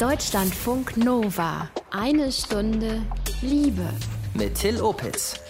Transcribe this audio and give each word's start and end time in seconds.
Deutschlandfunk 0.00 0.98
Nova. 0.98 1.70
Eine 1.90 2.30
Stunde 2.30 3.00
Liebe. 3.40 3.88
Mit 4.34 4.56
Till 4.56 4.78
Opitz. 4.82 5.40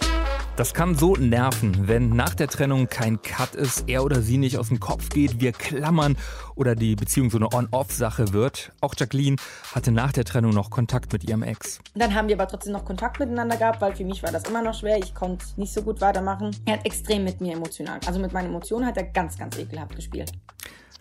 Das 0.55 0.73
kann 0.73 0.95
so 0.95 1.17
nerven, 1.17 1.89
wenn 1.89 2.15
nach 2.15 2.33
der 2.33 2.47
Trennung 2.47 2.87
kein 2.87 3.21
Cut 3.21 3.55
ist, 3.55 3.89
er 3.89 4.05
oder 4.05 4.21
sie 4.21 4.37
nicht 4.37 4.57
aus 4.57 4.69
dem 4.69 4.79
Kopf 4.79 5.09
geht, 5.09 5.41
wir 5.41 5.51
klammern 5.51 6.15
oder 6.55 6.75
die 6.75 6.95
Beziehung 6.95 7.29
so 7.29 7.37
eine 7.37 7.51
On-Off-Sache 7.53 8.31
wird. 8.31 8.71
Auch 8.79 8.95
Jacqueline 8.97 9.35
hatte 9.75 9.91
nach 9.91 10.13
der 10.13 10.23
Trennung 10.23 10.53
noch 10.53 10.69
Kontakt 10.69 11.11
mit 11.11 11.27
ihrem 11.27 11.43
Ex. 11.43 11.79
Dann 11.95 12.15
haben 12.15 12.29
wir 12.29 12.35
aber 12.39 12.47
trotzdem 12.47 12.71
noch 12.71 12.85
Kontakt 12.85 13.19
miteinander 13.19 13.57
gehabt, 13.57 13.81
weil 13.81 13.97
für 13.97 14.05
mich 14.05 14.23
war 14.23 14.31
das 14.31 14.45
immer 14.45 14.63
noch 14.63 14.73
schwer. 14.73 14.97
Ich 14.97 15.13
konnte 15.13 15.45
nicht 15.57 15.73
so 15.73 15.81
gut 15.81 15.99
weitermachen. 15.99 16.55
Er 16.63 16.75
hat 16.75 16.85
extrem 16.85 17.25
mit 17.25 17.41
mir 17.41 17.51
emotional, 17.51 17.99
also 18.05 18.17
mit 18.17 18.31
meinen 18.31 18.47
Emotionen 18.47 18.85
hat 18.85 18.95
er 18.95 19.03
ganz, 19.03 19.37
ganz 19.37 19.57
ekelhaft 19.57 19.93
gespielt. 19.93 20.31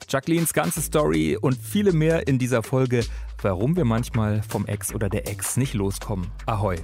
Jacquelines 0.08 0.52
ganze 0.52 0.80
Story 0.80 1.36
und 1.40 1.56
viele 1.60 1.92
mehr 1.92 2.26
in 2.28 2.38
dieser 2.38 2.62
Folge, 2.62 3.04
warum 3.42 3.76
wir 3.76 3.84
manchmal 3.84 4.42
vom 4.42 4.66
Ex 4.66 4.94
oder 4.94 5.08
der 5.08 5.28
Ex 5.28 5.56
nicht 5.56 5.74
loskommen. 5.74 6.30
Ahoi. 6.46 6.76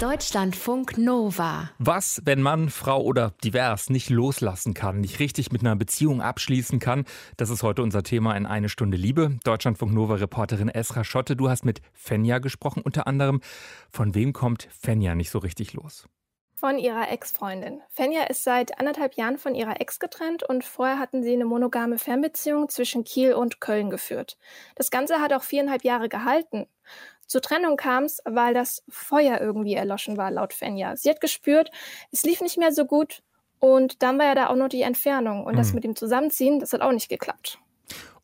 Deutschlandfunk 0.00 0.96
Nova. 0.96 1.70
Was, 1.80 2.22
wenn 2.24 2.40
Mann, 2.40 2.70
Frau 2.70 3.02
oder 3.02 3.32
divers 3.42 3.90
nicht 3.90 4.10
loslassen 4.10 4.72
kann, 4.72 5.00
nicht 5.00 5.18
richtig 5.18 5.50
mit 5.50 5.62
einer 5.62 5.74
Beziehung 5.74 6.22
abschließen 6.22 6.78
kann? 6.78 7.04
Das 7.36 7.50
ist 7.50 7.64
heute 7.64 7.82
unser 7.82 8.04
Thema 8.04 8.36
in 8.36 8.46
eine 8.46 8.68
Stunde 8.68 8.96
Liebe. 8.96 9.38
Deutschlandfunk 9.42 9.92
Nova 9.92 10.14
Reporterin 10.14 10.68
Esra 10.68 11.02
Schotte, 11.02 11.34
du 11.34 11.50
hast 11.50 11.64
mit 11.64 11.80
Fenja 11.94 12.38
gesprochen 12.38 12.82
unter 12.84 13.08
anderem. 13.08 13.40
Von 13.90 14.14
wem 14.14 14.32
kommt 14.32 14.68
Fenja 14.70 15.16
nicht 15.16 15.30
so 15.30 15.38
richtig 15.38 15.72
los? 15.72 16.06
Von 16.58 16.78
ihrer 16.78 17.10
Ex-Freundin. 17.12 17.82
Fenja 17.88 18.24
ist 18.24 18.42
seit 18.42 18.80
anderthalb 18.80 19.14
Jahren 19.14 19.38
von 19.38 19.54
ihrer 19.54 19.80
Ex 19.80 20.00
getrennt 20.00 20.42
und 20.42 20.64
vorher 20.64 20.98
hatten 20.98 21.22
sie 21.22 21.32
eine 21.32 21.44
monogame 21.44 21.98
Fernbeziehung 21.98 22.68
zwischen 22.68 23.04
Kiel 23.04 23.34
und 23.34 23.60
Köln 23.60 23.90
geführt. 23.90 24.36
Das 24.74 24.90
Ganze 24.90 25.20
hat 25.20 25.32
auch 25.32 25.44
viereinhalb 25.44 25.84
Jahre 25.84 26.08
gehalten. 26.08 26.66
Zur 27.26 27.42
Trennung 27.42 27.76
kam 27.76 28.04
es, 28.04 28.20
weil 28.24 28.54
das 28.54 28.82
Feuer 28.88 29.40
irgendwie 29.40 29.74
erloschen 29.74 30.16
war, 30.16 30.32
laut 30.32 30.52
Fenja. 30.52 30.96
Sie 30.96 31.10
hat 31.10 31.20
gespürt, 31.20 31.70
es 32.10 32.24
lief 32.24 32.40
nicht 32.40 32.58
mehr 32.58 32.72
so 32.72 32.86
gut 32.86 33.22
und 33.60 34.02
dann 34.02 34.18
war 34.18 34.26
ja 34.26 34.34
da 34.34 34.48
auch 34.48 34.56
noch 34.56 34.68
die 34.68 34.82
Entfernung 34.82 35.44
und 35.44 35.52
mhm. 35.52 35.58
das 35.58 35.72
mit 35.74 35.84
dem 35.84 35.94
Zusammenziehen, 35.94 36.58
das 36.58 36.72
hat 36.72 36.80
auch 36.80 36.92
nicht 36.92 37.08
geklappt. 37.08 37.60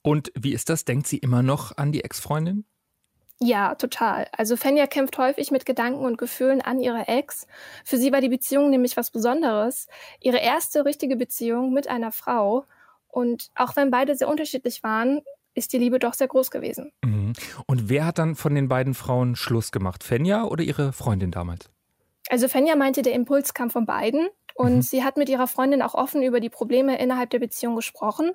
Und 0.02 0.32
wie 0.36 0.54
ist 0.54 0.68
das? 0.68 0.84
Denkt 0.84 1.06
sie 1.06 1.18
immer 1.18 1.42
noch 1.42 1.76
an 1.76 1.92
die 1.92 2.02
Ex-Freundin? 2.02 2.64
Ja, 3.44 3.74
total. 3.74 4.26
Also 4.32 4.56
Fenja 4.56 4.86
kämpft 4.86 5.18
häufig 5.18 5.50
mit 5.50 5.66
Gedanken 5.66 6.02
und 6.02 6.16
Gefühlen 6.16 6.62
an 6.62 6.80
ihre 6.80 7.08
Ex. 7.08 7.46
Für 7.84 7.98
sie 7.98 8.10
war 8.10 8.22
die 8.22 8.30
Beziehung 8.30 8.70
nämlich 8.70 8.96
was 8.96 9.10
Besonderes. 9.10 9.86
Ihre 10.20 10.38
erste 10.38 10.86
richtige 10.86 11.16
Beziehung 11.16 11.74
mit 11.74 11.86
einer 11.86 12.10
Frau. 12.10 12.64
Und 13.06 13.50
auch 13.54 13.76
wenn 13.76 13.90
beide 13.90 14.16
sehr 14.16 14.28
unterschiedlich 14.28 14.82
waren, 14.82 15.20
ist 15.52 15.74
die 15.74 15.78
Liebe 15.78 15.98
doch 15.98 16.14
sehr 16.14 16.26
groß 16.26 16.50
gewesen. 16.50 16.90
Mhm. 17.04 17.34
Und 17.66 17.90
wer 17.90 18.06
hat 18.06 18.18
dann 18.18 18.34
von 18.34 18.54
den 18.54 18.68
beiden 18.68 18.94
Frauen 18.94 19.36
Schluss 19.36 19.72
gemacht? 19.72 20.04
Fenja 20.04 20.44
oder 20.44 20.64
ihre 20.64 20.94
Freundin 20.94 21.30
damals? 21.30 21.68
Also 22.30 22.48
Fenja 22.48 22.76
meinte, 22.76 23.02
der 23.02 23.12
Impuls 23.12 23.52
kam 23.52 23.68
von 23.68 23.84
beiden. 23.84 24.28
Und 24.54 24.76
mhm. 24.76 24.82
sie 24.82 25.04
hat 25.04 25.16
mit 25.16 25.28
ihrer 25.28 25.48
Freundin 25.48 25.82
auch 25.82 25.94
offen 25.94 26.22
über 26.22 26.38
die 26.38 26.48
Probleme 26.48 26.98
innerhalb 26.98 27.30
der 27.30 27.40
Beziehung 27.40 27.74
gesprochen. 27.74 28.32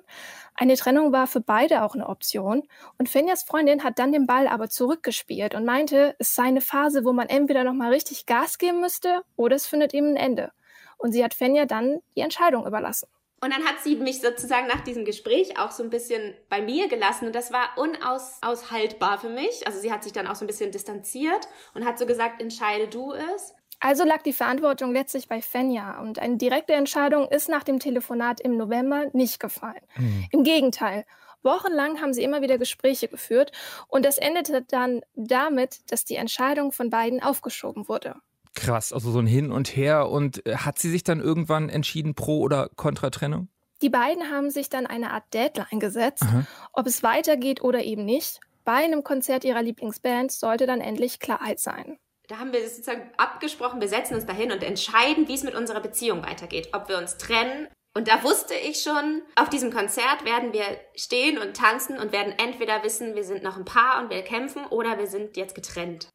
Eine 0.54 0.76
Trennung 0.76 1.12
war 1.12 1.26
für 1.26 1.40
beide 1.40 1.82
auch 1.82 1.94
eine 1.94 2.08
Option. 2.08 2.62
Und 2.98 3.08
Fenjas 3.08 3.42
Freundin 3.42 3.82
hat 3.82 3.98
dann 3.98 4.12
den 4.12 4.26
Ball 4.26 4.46
aber 4.46 4.68
zurückgespielt 4.68 5.54
und 5.54 5.64
meinte, 5.64 6.14
es 6.18 6.34
sei 6.34 6.44
eine 6.44 6.60
Phase, 6.60 7.04
wo 7.04 7.12
man 7.12 7.28
entweder 7.28 7.64
nochmal 7.64 7.92
richtig 7.92 8.26
Gas 8.26 8.58
geben 8.58 8.80
müsste 8.80 9.22
oder 9.36 9.56
es 9.56 9.66
findet 9.66 9.94
eben 9.94 10.10
ein 10.10 10.16
Ende. 10.16 10.52
Und 10.98 11.12
sie 11.12 11.24
hat 11.24 11.32
Fenja 11.32 11.64
dann 11.64 12.00
die 12.14 12.20
Entscheidung 12.20 12.66
überlassen. 12.66 13.08
Und 13.42 13.54
dann 13.54 13.64
hat 13.64 13.80
sie 13.82 13.96
mich 13.96 14.20
sozusagen 14.20 14.66
nach 14.66 14.82
diesem 14.82 15.06
Gespräch 15.06 15.58
auch 15.58 15.70
so 15.70 15.82
ein 15.82 15.88
bisschen 15.88 16.34
bei 16.50 16.60
mir 16.60 16.88
gelassen 16.88 17.26
und 17.26 17.34
das 17.34 17.50
war 17.50 17.70
unaushaltbar 17.76 19.18
für 19.18 19.30
mich. 19.30 19.66
Also 19.66 19.80
sie 19.80 19.90
hat 19.90 20.02
sich 20.02 20.12
dann 20.12 20.26
auch 20.26 20.34
so 20.34 20.44
ein 20.44 20.46
bisschen 20.46 20.72
distanziert 20.72 21.48
und 21.72 21.86
hat 21.86 21.98
so 21.98 22.04
gesagt, 22.04 22.42
entscheide 22.42 22.86
du 22.86 23.14
es. 23.14 23.54
Also 23.80 24.04
lag 24.04 24.22
die 24.22 24.34
Verantwortung 24.34 24.92
letztlich 24.92 25.26
bei 25.26 25.40
Fenja 25.40 26.00
und 26.00 26.18
eine 26.18 26.36
direkte 26.36 26.74
Entscheidung 26.74 27.28
ist 27.28 27.48
nach 27.48 27.64
dem 27.64 27.78
Telefonat 27.78 28.40
im 28.40 28.56
November 28.56 29.06
nicht 29.14 29.40
gefallen. 29.40 29.80
Mhm. 29.96 30.26
Im 30.30 30.44
Gegenteil. 30.44 31.06
Wochenlang 31.42 32.02
haben 32.02 32.12
sie 32.12 32.22
immer 32.22 32.42
wieder 32.42 32.58
Gespräche 32.58 33.08
geführt 33.08 33.52
und 33.88 34.04
das 34.04 34.18
endete 34.18 34.62
dann 34.62 35.00
damit, 35.14 35.90
dass 35.90 36.04
die 36.04 36.16
Entscheidung 36.16 36.72
von 36.72 36.90
beiden 36.90 37.22
aufgeschoben 37.22 37.88
wurde. 37.88 38.16
Krass, 38.54 38.92
also 38.92 39.10
so 39.10 39.20
ein 39.20 39.26
Hin 39.26 39.50
und 39.52 39.74
Her. 39.74 40.10
Und 40.10 40.44
äh, 40.46 40.56
hat 40.56 40.78
sie 40.78 40.90
sich 40.90 41.04
dann 41.04 41.20
irgendwann 41.20 41.68
entschieden 41.68 42.14
pro 42.14 42.40
oder 42.40 42.68
kontra 42.76 43.10
Trennung? 43.10 43.48
Die 43.80 43.88
beiden 43.88 44.30
haben 44.30 44.50
sich 44.50 44.68
dann 44.68 44.86
eine 44.86 45.12
Art 45.12 45.32
Deadline 45.32 45.80
gesetzt, 45.80 46.24
Aha. 46.24 46.46
ob 46.74 46.86
es 46.86 47.02
weitergeht 47.02 47.62
oder 47.62 47.82
eben 47.82 48.04
nicht. 48.04 48.40
Bei 48.64 48.84
einem 48.84 49.02
Konzert 49.02 49.44
ihrer 49.44 49.62
Lieblingsband 49.62 50.30
sollte 50.32 50.66
dann 50.66 50.82
endlich 50.82 51.18
Klarheit 51.18 51.60
sein. 51.60 51.98
Da 52.30 52.38
haben 52.38 52.52
wir 52.52 52.62
sozusagen 52.68 53.10
abgesprochen, 53.16 53.80
wir 53.80 53.88
setzen 53.88 54.14
uns 54.14 54.24
dahin 54.24 54.52
und 54.52 54.62
entscheiden, 54.62 55.26
wie 55.26 55.34
es 55.34 55.42
mit 55.42 55.56
unserer 55.56 55.80
Beziehung 55.80 56.22
weitergeht, 56.22 56.68
ob 56.72 56.88
wir 56.88 56.96
uns 56.96 57.16
trennen. 57.16 57.66
Und 57.92 58.06
da 58.06 58.22
wusste 58.22 58.54
ich 58.54 58.82
schon, 58.82 59.22
auf 59.34 59.48
diesem 59.48 59.72
Konzert 59.72 60.24
werden 60.24 60.52
wir 60.52 60.62
stehen 60.94 61.38
und 61.38 61.56
tanzen 61.56 61.98
und 61.98 62.12
werden 62.12 62.32
entweder 62.38 62.84
wissen, 62.84 63.16
wir 63.16 63.24
sind 63.24 63.42
noch 63.42 63.56
ein 63.56 63.64
Paar 63.64 64.00
und 64.00 64.10
wir 64.10 64.22
kämpfen 64.22 64.64
oder 64.66 64.96
wir 64.96 65.08
sind 65.08 65.36
jetzt 65.36 65.56
getrennt. 65.56 66.08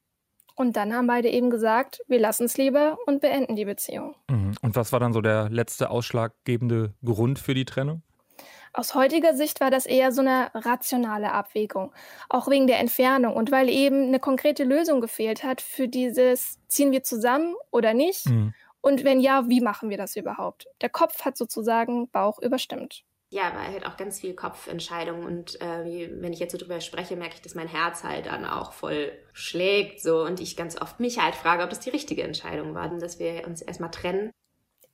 Und 0.55 0.77
dann 0.77 0.93
haben 0.93 1.07
beide 1.07 1.27
eben 1.27 1.49
gesagt, 1.49 1.99
wir 2.07 2.19
lassen 2.19 2.45
es 2.45 2.55
lieber 2.55 2.97
und 3.07 3.19
beenden 3.19 3.57
die 3.57 3.65
Beziehung. 3.65 4.15
Mhm. 4.29 4.55
Und 4.61 4.77
was 4.77 4.93
war 4.93 5.01
dann 5.01 5.11
so 5.11 5.19
der 5.19 5.49
letzte 5.49 5.89
ausschlaggebende 5.89 6.93
Grund 7.03 7.39
für 7.39 7.53
die 7.53 7.65
Trennung? 7.65 8.03
Aus 8.77 8.93
heutiger 8.93 9.33
Sicht 9.33 9.61
war 9.61 9.71
das 9.71 9.85
eher 9.85 10.11
so 10.11 10.19
eine 10.19 10.51
rationale 10.53 11.31
Abwägung, 11.31 11.93
auch 12.27 12.49
wegen 12.49 12.67
der 12.67 12.79
Entfernung 12.79 13.33
und 13.33 13.49
weil 13.49 13.69
eben 13.69 14.07
eine 14.07 14.19
konkrete 14.19 14.65
Lösung 14.65 14.99
gefehlt 14.99 15.43
hat 15.43 15.61
für 15.61 15.87
dieses, 15.87 16.59
ziehen 16.67 16.91
wir 16.91 17.01
zusammen 17.01 17.55
oder 17.71 17.93
nicht? 17.93 18.25
Mhm. 18.25 18.53
Und 18.81 19.05
wenn 19.05 19.21
ja, 19.21 19.47
wie 19.47 19.61
machen 19.61 19.89
wir 19.89 19.97
das 19.97 20.17
überhaupt? 20.17 20.67
Der 20.81 20.89
Kopf 20.89 21.23
hat 21.23 21.37
sozusagen 21.37 22.09
Bauch 22.09 22.37
überstimmt. 22.41 23.05
Ja, 23.29 23.47
aber 23.47 23.63
halt 23.63 23.85
auch 23.85 23.95
ganz 23.95 24.19
viel 24.19 24.35
Kopfentscheidungen 24.35 25.25
und 25.25 25.59
äh, 25.61 26.11
wenn 26.21 26.33
ich 26.33 26.39
jetzt 26.39 26.51
so 26.51 26.57
drüber 26.57 26.81
spreche, 26.81 27.15
merke 27.15 27.35
ich, 27.35 27.41
dass 27.41 27.55
mein 27.55 27.69
Herz 27.69 28.03
halt 28.03 28.25
dann 28.25 28.43
auch 28.43 28.73
voll 28.73 29.13
schlägt 29.31 30.01
so 30.01 30.23
und 30.23 30.41
ich 30.41 30.57
ganz 30.57 30.79
oft 30.79 30.99
mich 30.99 31.19
halt 31.19 31.35
frage, 31.35 31.63
ob 31.63 31.69
das 31.69 31.79
die 31.79 31.91
richtige 31.91 32.23
Entscheidung 32.23 32.75
war, 32.75 32.89
denn 32.89 32.99
dass 32.99 33.19
wir 33.19 33.47
uns 33.47 33.61
erstmal 33.61 33.91
trennen 33.91 34.31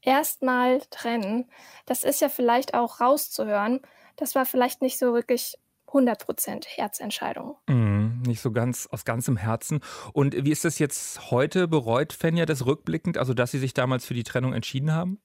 erstmal 0.02 0.82
trennen, 0.90 1.50
das 1.86 2.04
ist 2.04 2.22
ja 2.22 2.30
vielleicht 2.30 2.74
auch 2.74 3.00
rauszuhören, 3.00 3.82
das 4.16 4.36
war 4.36 4.46
vielleicht 4.46 4.82
nicht 4.82 4.98
so 4.98 5.14
wirklich 5.14 5.58
100% 5.88 6.68
Herzentscheidung. 6.68 7.58
Mm, 7.68 8.22
nicht 8.22 8.42
so 8.42 8.52
ganz 8.52 8.88
aus 8.92 9.04
ganzem 9.04 9.38
Herzen. 9.38 9.82
Und 10.14 10.36
wie 10.46 10.52
ist 10.52 10.64
das 10.64 10.80
jetzt 10.80 11.32
heute? 11.32 11.68
Bereut 11.68 12.14
Fenja 12.14 12.46
das 12.46 12.66
rückblickend, 12.66 13.18
also 13.18 13.34
dass 13.34 13.52
Sie 13.52 13.60
sich 13.60 13.74
damals 13.74 14.06
für 14.06 14.14
die 14.14 14.24
Trennung 14.24 14.54
entschieden 14.54 14.94
haben? 14.94 15.20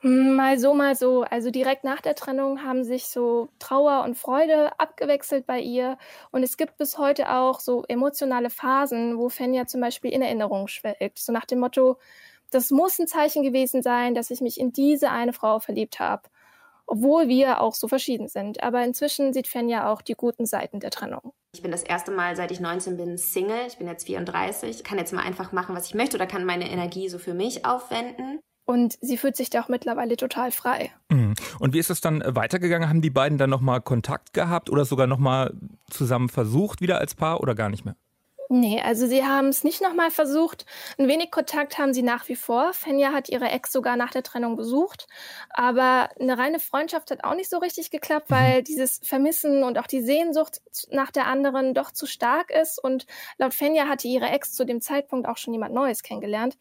Hm, 0.00 0.34
mal 0.34 0.58
so, 0.58 0.74
mal 0.74 0.96
so. 0.96 1.22
Also 1.22 1.50
direkt 1.50 1.84
nach 1.84 2.00
der 2.00 2.14
Trennung 2.14 2.62
haben 2.62 2.84
sich 2.84 3.06
so 3.06 3.48
Trauer 3.58 4.04
und 4.04 4.16
Freude 4.16 4.78
abgewechselt 4.78 5.46
bei 5.46 5.60
ihr. 5.60 5.96
Und 6.30 6.42
es 6.42 6.56
gibt 6.56 6.76
bis 6.76 6.98
heute 6.98 7.30
auch 7.32 7.60
so 7.60 7.84
emotionale 7.88 8.50
Phasen, 8.50 9.16
wo 9.16 9.28
Fenja 9.28 9.66
zum 9.66 9.80
Beispiel 9.80 10.12
in 10.12 10.22
Erinnerung 10.22 10.68
schwelgt. 10.68 11.18
So 11.18 11.32
nach 11.32 11.46
dem 11.46 11.60
Motto, 11.60 11.98
das 12.54 12.70
muss 12.70 12.98
ein 12.98 13.06
Zeichen 13.06 13.42
gewesen 13.42 13.82
sein, 13.82 14.14
dass 14.14 14.30
ich 14.30 14.40
mich 14.40 14.58
in 14.58 14.72
diese 14.72 15.10
eine 15.10 15.32
Frau 15.32 15.58
verliebt 15.58 15.98
habe. 15.98 16.22
Obwohl 16.86 17.28
wir 17.28 17.62
auch 17.62 17.74
so 17.74 17.88
verschieden 17.88 18.28
sind. 18.28 18.62
Aber 18.62 18.84
inzwischen 18.84 19.32
sieht 19.32 19.46
Fenja 19.46 19.90
auch 19.90 20.02
die 20.02 20.14
guten 20.14 20.44
Seiten 20.44 20.80
der 20.80 20.90
Trennung. 20.90 21.32
Ich 21.54 21.62
bin 21.62 21.70
das 21.70 21.82
erste 21.82 22.10
Mal, 22.10 22.36
seit 22.36 22.50
ich 22.50 22.60
19 22.60 22.96
bin, 22.96 23.16
Single. 23.16 23.66
Ich 23.66 23.78
bin 23.78 23.86
jetzt 23.86 24.04
34. 24.04 24.84
Kann 24.84 24.98
jetzt 24.98 25.12
mal 25.12 25.22
einfach 25.22 25.52
machen, 25.52 25.74
was 25.74 25.86
ich 25.86 25.94
möchte 25.94 26.16
oder 26.16 26.26
kann 26.26 26.44
meine 26.44 26.70
Energie 26.70 27.08
so 27.08 27.18
für 27.18 27.32
mich 27.32 27.64
aufwenden. 27.64 28.40
Und 28.66 28.96
sie 29.00 29.16
fühlt 29.16 29.36
sich 29.36 29.50
da 29.50 29.62
auch 29.62 29.68
mittlerweile 29.68 30.16
total 30.16 30.50
frei. 30.50 30.90
Mhm. 31.10 31.34
Und 31.58 31.74
wie 31.74 31.78
ist 31.78 31.90
es 31.90 32.00
dann 32.00 32.22
weitergegangen? 32.26 32.88
Haben 32.88 33.02
die 33.02 33.10
beiden 33.10 33.38
dann 33.38 33.50
nochmal 33.50 33.80
Kontakt 33.80 34.32
gehabt 34.32 34.70
oder 34.70 34.84
sogar 34.84 35.06
nochmal 35.06 35.54
zusammen 35.90 36.28
versucht, 36.28 36.80
wieder 36.80 36.98
als 36.98 37.14
Paar 37.14 37.40
oder 37.40 37.54
gar 37.54 37.68
nicht 37.68 37.84
mehr? 37.84 37.96
Nee, 38.50 38.80
also 38.82 39.06
sie 39.06 39.24
haben 39.24 39.48
es 39.48 39.64
nicht 39.64 39.80
nochmal 39.80 40.10
versucht. 40.10 40.66
Ein 40.98 41.08
wenig 41.08 41.30
Kontakt 41.30 41.78
haben 41.78 41.94
sie 41.94 42.02
nach 42.02 42.28
wie 42.28 42.36
vor. 42.36 42.72
Fenja 42.74 43.12
hat 43.12 43.30
ihre 43.30 43.48
Ex 43.48 43.72
sogar 43.72 43.96
nach 43.96 44.10
der 44.10 44.22
Trennung 44.22 44.56
besucht. 44.56 45.06
Aber 45.48 46.10
eine 46.20 46.36
reine 46.36 46.60
Freundschaft 46.60 47.10
hat 47.10 47.24
auch 47.24 47.34
nicht 47.34 47.48
so 47.48 47.58
richtig 47.58 47.90
geklappt, 47.90 48.30
weil 48.30 48.60
mhm. 48.60 48.64
dieses 48.64 49.00
Vermissen 49.02 49.62
und 49.62 49.78
auch 49.78 49.86
die 49.86 50.02
Sehnsucht 50.02 50.60
nach 50.90 51.10
der 51.10 51.26
anderen 51.26 51.72
doch 51.72 51.90
zu 51.90 52.06
stark 52.06 52.50
ist. 52.50 52.78
Und 52.78 53.06
laut 53.38 53.54
Fenja 53.54 53.88
hatte 53.88 54.08
ihre 54.08 54.26
Ex 54.26 54.52
zu 54.52 54.66
dem 54.66 54.82
Zeitpunkt 54.82 55.26
auch 55.26 55.38
schon 55.38 55.54
jemand 55.54 55.74
Neues 55.74 56.02
kennengelernt. 56.02 56.58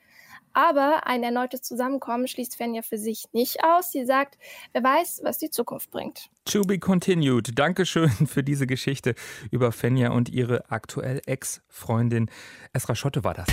Aber 0.53 1.07
ein 1.07 1.23
erneutes 1.23 1.61
Zusammenkommen 1.61 2.27
schließt 2.27 2.55
Fenja 2.55 2.81
für 2.83 2.97
sich 2.97 3.25
nicht 3.33 3.63
aus. 3.63 3.91
Sie 3.91 4.05
sagt, 4.05 4.37
wer 4.71 4.83
weiß, 4.83 5.21
was 5.23 5.39
die 5.39 5.49
Zukunft 5.49 5.89
bringt. 5.91 6.29
To 6.45 6.61
be 6.61 6.77
continued. 6.77 7.57
Dankeschön 7.57 8.09
für 8.27 8.43
diese 8.43 8.67
Geschichte 8.67 9.15
über 9.51 9.71
Fenja 9.71 10.11
und 10.11 10.29
ihre 10.29 10.69
aktuell 10.69 11.21
Ex-Freundin. 11.25 12.29
Esra 12.71 12.95
Schotte 12.95 13.23
war 13.23 13.33
das. 13.33 13.47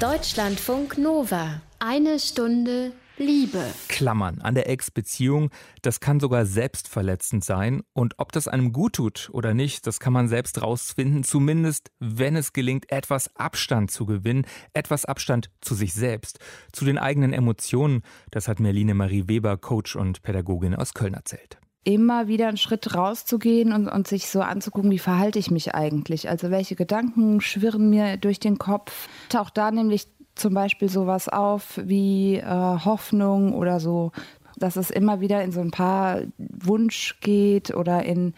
Deutschlandfunk 0.00 0.98
Nova. 0.98 1.60
Eine 1.78 2.18
Stunde 2.18 2.92
Liebe. 3.18 3.62
Klammern 3.88 4.40
an 4.40 4.54
der 4.54 4.68
Ex-Beziehung, 4.68 5.50
das 5.82 6.00
kann 6.00 6.20
sogar 6.20 6.46
selbstverletzend 6.46 7.44
sein. 7.44 7.82
Und 7.92 8.14
ob 8.18 8.32
das 8.32 8.48
einem 8.48 8.72
gut 8.72 8.94
tut 8.94 9.30
oder 9.32 9.54
nicht, 9.54 9.86
das 9.86 10.00
kann 10.00 10.12
man 10.12 10.28
selbst 10.28 10.62
rausfinden. 10.62 11.24
Zumindest, 11.24 11.90
wenn 11.98 12.36
es 12.36 12.52
gelingt, 12.52 12.90
etwas 12.90 13.34
Abstand 13.36 13.90
zu 13.90 14.06
gewinnen, 14.06 14.46
etwas 14.72 15.04
Abstand 15.04 15.50
zu 15.60 15.74
sich 15.74 15.92
selbst, 15.94 16.38
zu 16.72 16.84
den 16.84 16.98
eigenen 16.98 17.32
Emotionen. 17.32 18.02
Das 18.30 18.48
hat 18.48 18.60
Merline 18.60 18.94
Marie 18.94 19.24
Weber, 19.28 19.56
Coach 19.56 19.96
und 19.96 20.22
Pädagogin 20.22 20.74
aus 20.74 20.94
Köln 20.94 21.14
erzählt 21.14 21.58
immer 21.84 22.28
wieder 22.28 22.48
einen 22.48 22.56
Schritt 22.56 22.94
rauszugehen 22.94 23.72
und, 23.72 23.88
und 23.88 24.06
sich 24.06 24.28
so 24.28 24.40
anzugucken, 24.40 24.90
wie 24.90 24.98
verhalte 24.98 25.38
ich 25.38 25.50
mich 25.50 25.74
eigentlich? 25.74 26.28
Also 26.28 26.50
welche 26.50 26.76
Gedanken 26.76 27.40
schwirren 27.40 27.90
mir 27.90 28.16
durch 28.16 28.38
den 28.38 28.58
Kopf? 28.58 29.08
Taucht 29.28 29.56
da 29.56 29.70
nämlich 29.70 30.06
zum 30.34 30.54
Beispiel 30.54 30.88
sowas 30.88 31.28
auf 31.28 31.78
wie 31.82 32.36
äh, 32.36 32.44
Hoffnung 32.44 33.54
oder 33.54 33.80
so, 33.80 34.12
dass 34.56 34.76
es 34.76 34.90
immer 34.90 35.20
wieder 35.20 35.42
in 35.42 35.52
so 35.52 35.60
ein 35.60 35.70
paar 35.70 36.22
Wunsch 36.38 37.18
geht 37.20 37.74
oder 37.74 38.04
in 38.04 38.34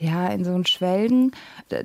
ja, 0.00 0.28
in 0.28 0.44
so 0.44 0.54
ein 0.54 0.64
Schwelgen, 0.64 1.32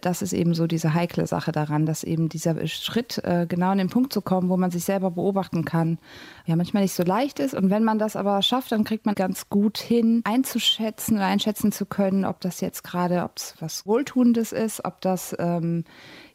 das 0.01 0.21
ist 0.21 0.33
eben 0.33 0.53
so 0.53 0.67
diese 0.67 0.93
heikle 0.93 1.25
Sache 1.25 1.51
daran, 1.51 1.85
dass 1.85 2.03
eben 2.03 2.29
dieser 2.29 2.65
Schritt, 2.67 3.17
äh, 3.23 3.47
genau 3.47 3.69
an 3.69 3.79
den 3.79 3.89
Punkt 3.89 4.13
zu 4.13 4.21
kommen, 4.21 4.49
wo 4.49 4.57
man 4.57 4.69
sich 4.69 4.83
selber 4.83 5.11
beobachten 5.11 5.65
kann, 5.65 5.97
ja, 6.45 6.55
manchmal 6.55 6.83
nicht 6.83 6.93
so 6.93 7.03
leicht 7.03 7.39
ist. 7.39 7.55
Und 7.55 7.69
wenn 7.71 7.83
man 7.83 7.97
das 7.97 8.15
aber 8.15 8.41
schafft, 8.41 8.71
dann 8.71 8.83
kriegt 8.83 9.05
man 9.05 9.15
ganz 9.15 9.49
gut 9.49 9.79
hin, 9.79 10.21
einzuschätzen 10.25 11.17
oder 11.17 11.25
einschätzen 11.25 11.71
zu 11.71 11.85
können, 11.85 12.23
ob 12.25 12.39
das 12.41 12.61
jetzt 12.61 12.83
gerade, 12.83 13.23
ob 13.23 13.37
es 13.37 13.55
was 13.59 13.85
Wohltuendes 13.87 14.51
ist, 14.51 14.85
ob 14.85 15.01
das 15.01 15.35
ähm, 15.39 15.83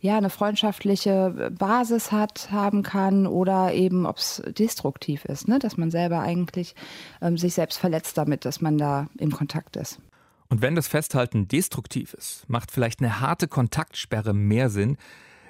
ja 0.01 0.17
eine 0.17 0.31
freundschaftliche 0.31 1.53
Basis 1.57 2.11
hat, 2.11 2.51
haben 2.51 2.83
kann 2.83 3.27
oder 3.27 3.73
eben 3.73 4.05
ob 4.05 4.17
es 4.17 4.43
destruktiv 4.59 5.25
ist, 5.27 5.47
ne? 5.47 5.59
dass 5.61 5.77
man 5.77 5.91
selber 5.91 6.21
eigentlich 6.21 6.75
ähm, 7.23 7.37
sich 7.39 7.55
selbst 7.55 7.79
verletzt 7.79 8.19
damit, 8.19 8.45
dass 8.45 8.61
man 8.61 8.79
da 8.79 9.07
im 9.19 9.31
Kontakt 9.31 9.77
ist. 9.77 10.01
Und 10.49 10.63
wenn 10.63 10.75
das 10.75 10.89
Festhalten 10.89 11.49
destruktiv 11.49 12.15
ist, 12.15 12.49
macht 12.49 12.71
vielleicht 12.71 13.01
eine 13.01 13.21
harte 13.21 13.49
Kontaktsperre 13.49 14.33
mehr 14.33 14.71
Sinn. 14.71 14.97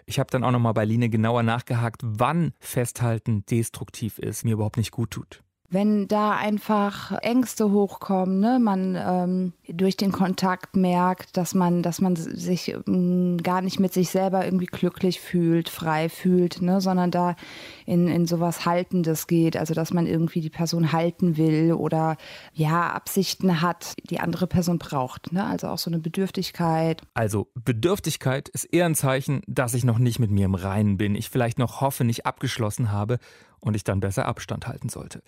Ich 0.07 0.19
habe 0.19 0.31
dann 0.31 0.43
auch 0.43 0.51
noch 0.51 0.59
mal 0.59 0.73
bei 0.73 0.85
Line 0.85 1.09
genauer 1.09 1.43
nachgehakt, 1.43 2.01
wann 2.03 2.53
Festhalten 2.59 3.45
destruktiv 3.47 4.19
ist, 4.19 4.45
mir 4.45 4.55
überhaupt 4.55 4.77
nicht 4.77 4.91
gut 4.91 5.11
tut 5.11 5.43
wenn 5.71 6.09
da 6.09 6.33
einfach 6.33 7.13
Ängste 7.21 7.71
hochkommen, 7.71 8.41
ne, 8.41 8.59
man 8.59 8.97
ähm, 8.97 9.53
durch 9.69 9.99
den 9.99 10.13
Kontakt 10.13 10.77
merkt, 10.77 11.37
dass 11.37 11.55
man, 11.55 11.83
dass 11.83 12.01
man 12.01 12.17
sich 12.17 12.75
ähm, 12.87 13.37
gar 13.43 13.61
nicht 13.61 13.79
mit 13.79 13.93
sich 13.93 14.09
selber 14.09 14.47
irgendwie 14.47 14.67
glücklich 14.67 15.21
fühlt, 15.21 15.69
frei 15.69 16.09
fühlt, 16.09 16.63
ne, 16.63 16.81
sondern 16.81 17.11
da 17.11 17.37
in, 17.85 18.09
in 18.09 18.27
sowas 18.27 18.65
Haltendes 18.65 19.27
geht, 19.27 19.59
also 19.59 19.75
dass 19.75 19.93
man 19.93 20.07
irgendwie 20.07 20.41
die 20.41 20.49
Person 20.49 20.93
halten 20.93 21.37
will 21.37 21.75
oder 21.75 22.17
ja, 22.55 22.89
Absichten 22.91 23.61
hat, 23.61 23.93
die 24.09 24.21
andere 24.21 24.47
Person 24.47 24.79
braucht, 24.79 25.33
ne, 25.33 25.45
also 25.45 25.69
auch 25.69 25.79
so 25.79 25.91
eine 25.91 25.99
Bedürftigkeit. 25.99 27.03
Also 27.13 27.49
Bedürftigkeit 27.55 28.49
ist 28.49 28.65
eher 28.65 28.87
ein 28.87 28.95
Zeichen, 28.95 29.43
dass 29.47 29.75
ich 29.75 29.85
noch 29.85 29.99
nicht 29.99 30.19
mit 30.19 30.31
mir 30.31 30.47
im 30.47 30.55
Reinen 30.55 30.97
bin, 30.97 31.15
ich 31.15 31.29
vielleicht 31.29 31.59
noch 31.59 31.83
hoffe, 31.83 32.05
nicht 32.05 32.25
abgeschlossen 32.25 32.91
habe 32.91 33.19
und 33.61 33.75
ich 33.75 33.85
dann 33.85 34.01
besser 34.01 34.25
Abstand 34.25 34.67
halten 34.67 34.89
sollte. 34.89 35.23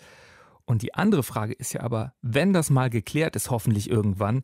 Und 0.71 0.83
die 0.83 0.93
andere 0.93 1.21
Frage 1.21 1.51
ist 1.51 1.73
ja 1.73 1.81
aber, 1.81 2.13
wenn 2.21 2.53
das 2.53 2.69
mal 2.69 2.89
geklärt 2.89 3.35
ist, 3.35 3.51
hoffentlich 3.51 3.89
irgendwann, 3.89 4.41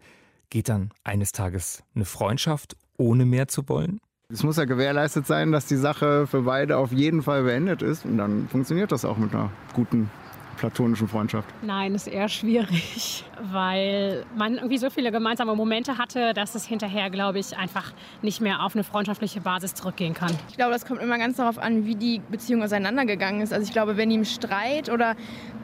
geht 0.50 0.68
dann 0.68 0.92
eines 1.06 1.32
Tages 1.32 1.84
eine 1.96 2.04
Freundschaft, 2.04 2.76
ohne 2.98 3.24
mehr 3.24 3.48
zu 3.48 3.70
wollen? 3.70 4.02
Es 4.28 4.44
muss 4.44 4.58
ja 4.58 4.66
gewährleistet 4.66 5.26
sein, 5.26 5.54
dass 5.54 5.68
die 5.68 5.78
Sache 5.78 6.28
für 6.28 6.42
beide 6.42 6.80
auf 6.80 6.92
jeden 6.92 7.22
Fall 7.22 7.44
beendet 7.44 7.82
ist. 7.82 8.04
Und 8.04 8.18
dann 8.18 8.50
funktioniert 8.50 8.92
das 8.92 9.06
auch 9.06 9.16
mit 9.16 9.34
einer 9.34 9.54
guten 9.72 10.10
platonischen 10.58 11.08
Freundschaft? 11.08 11.48
Nein, 11.62 11.96
ist 11.96 12.08
eher 12.08 12.28
schwierig, 12.28 13.24
weil 13.52 14.26
man 14.36 14.56
irgendwie 14.56 14.78
so 14.78 14.90
viele 14.90 15.12
gemeinsame 15.12 15.56
Momente 15.56 15.98
hatte, 15.98 16.34
dass 16.34 16.56
es 16.56 16.66
hinterher, 16.66 17.10
glaube 17.10 17.40
ich, 17.40 17.58
einfach 17.58 17.94
nicht 18.22 18.42
mehr 18.42 18.64
auf 18.64 18.76
eine 18.76 18.84
freundschaftliche 18.84 19.42
Basis 19.42 19.74
zurückgehen 19.74 20.14
kann. 20.14 20.32
Ich 20.50 20.58
glaube, 20.58 20.74
das 20.74 20.86
kommt 20.86 21.02
immer 21.02 21.18
ganz 21.18 21.38
darauf 21.38 21.58
an, 21.58 21.86
wie 21.86 21.96
die 21.96 22.22
Beziehung 22.30 22.64
auseinandergegangen 22.64 23.42
ist. 23.42 23.54
Also 23.54 23.66
ich 23.66 23.72
glaube, 23.72 23.98
wenn 23.98 24.12
ihm 24.12 24.26
Streit 24.26 24.90
oder 24.90 25.16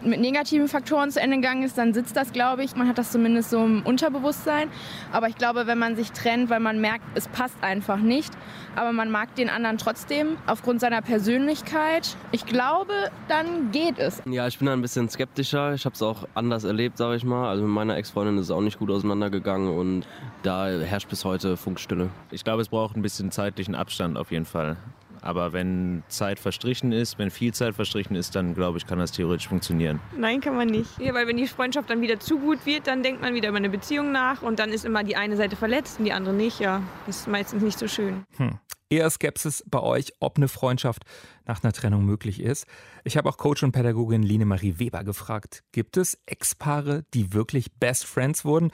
mit 0.03 0.19
negativen 0.19 0.67
Faktoren 0.67 1.11
zu 1.11 1.19
Ende 1.19 1.37
gegangen 1.37 1.63
ist, 1.63 1.77
dann 1.77 1.93
sitzt 1.93 2.15
das, 2.15 2.33
glaube 2.33 2.63
ich. 2.63 2.75
Man 2.75 2.87
hat 2.87 2.97
das 2.97 3.11
zumindest 3.11 3.49
so 3.49 3.63
im 3.63 3.83
Unterbewusstsein. 3.83 4.69
Aber 5.11 5.27
ich 5.27 5.35
glaube, 5.35 5.67
wenn 5.67 5.77
man 5.77 5.95
sich 5.95 6.11
trennt, 6.11 6.49
weil 6.49 6.59
man 6.59 6.79
merkt, 6.81 7.05
es 7.15 7.27
passt 7.27 7.55
einfach 7.61 7.97
nicht, 7.97 8.33
aber 8.75 8.91
man 8.91 9.11
mag 9.11 9.35
den 9.35 9.49
anderen 9.49 9.77
trotzdem 9.77 10.37
aufgrund 10.45 10.81
seiner 10.81 11.01
Persönlichkeit, 11.01 12.15
ich 12.31 12.45
glaube, 12.45 12.93
dann 13.27 13.71
geht 13.71 13.97
es. 13.97 14.21
Ja, 14.25 14.47
ich 14.47 14.59
bin 14.59 14.67
ein 14.67 14.81
bisschen 14.83 15.09
skeptischer. 15.09 15.74
Ich 15.74 15.85
habe 15.85 15.95
es 15.95 16.01
auch 16.03 16.27
anders 16.35 16.63
erlebt, 16.63 16.97
sage 16.97 17.15
ich 17.15 17.24
mal. 17.24 17.50
Also 17.50 17.63
mit 17.63 17.71
meiner 17.71 17.97
Ex-Freundin 17.97 18.38
ist 18.38 18.45
es 18.45 18.51
auch 18.51 18.62
nicht 18.62 18.77
gut 18.77 18.91
auseinandergegangen 18.91 19.75
und 19.75 20.06
da 20.44 20.68
herrscht 20.68 21.09
bis 21.09 21.25
heute 21.25 21.57
Funkstille. 21.57 22.12
Ich 22.30 22.44
glaube, 22.44 22.62
es 22.62 22.69
braucht 22.69 22.95
ein 22.95 23.01
bisschen 23.01 23.31
zeitlichen 23.31 23.74
Abstand 23.74 24.18
auf 24.18 24.31
jeden 24.31 24.45
Fall. 24.45 24.77
Aber 25.24 25.53
wenn 25.53 26.03
Zeit 26.09 26.38
verstrichen 26.38 26.91
ist, 26.91 27.18
wenn 27.18 27.31
viel 27.31 27.53
Zeit 27.53 27.75
verstrichen 27.75 28.15
ist, 28.15 28.35
dann 28.35 28.53
glaube 28.53 28.77
ich, 28.77 28.85
kann 28.85 29.00
das 29.00 29.13
theoretisch 29.13 29.47
funktionieren. 29.47 30.01
Nein, 30.18 30.41
kann 30.41 30.56
man 30.56 30.68
nicht. 30.68 31.00
Ja, 31.00 31.13
weil 31.13 31.27
wenn 31.27 31.38
die 31.38 31.47
Freundschaft 31.47 31.89
dann 31.89 32.01
wieder 32.01 32.19
zu 32.19 32.38
gut 32.39 32.65
wird, 32.65 32.88
dann 32.88 33.03
denkt 33.03 33.21
man 33.21 33.33
wieder 33.33 33.47
über 33.47 33.57
eine 33.57 33.69
Beziehung 33.69 34.12
nach 34.12 34.41
und 34.41 34.59
dann 34.59 34.71
ist 34.71 34.83
immer 34.83 35.03
die 35.06 35.15
eine 35.15 35.38
Seite 35.38 35.56
verletzt 35.56 36.00
und 36.00 36.06
die 36.06 36.12
andere 36.12 36.36
nicht. 36.36 36.59
Ja, 36.59 36.81
das 37.07 37.21
ist 37.21 37.27
meistens 37.27 37.63
nicht 37.63 37.79
so 37.79 37.88
schön. 37.88 38.25
Hm. 38.36 38.59
Eher 38.89 39.09
Skepsis 39.09 39.63
bei 39.65 39.79
euch, 39.79 40.13
ob 40.19 40.38
eine 40.38 40.50
Freundschaft 40.50 41.03
nach 41.45 41.63
einer 41.63 41.73
Trennung 41.73 42.05
möglich 42.05 42.41
ist. 42.41 42.65
Ich 43.03 43.17
habe 43.17 43.29
auch 43.29 43.37
Coach 43.37 43.63
und 43.63 43.71
Pädagogin 43.71 44.23
Line 44.23 44.45
Marie 44.45 44.79
Weber 44.79 45.03
gefragt, 45.03 45.63
gibt 45.71 45.97
es 45.97 46.17
Ex-Paare, 46.25 47.03
die 47.13 47.33
wirklich 47.33 47.73
Best 47.73 48.05
Friends 48.05 48.45
wurden, 48.45 48.71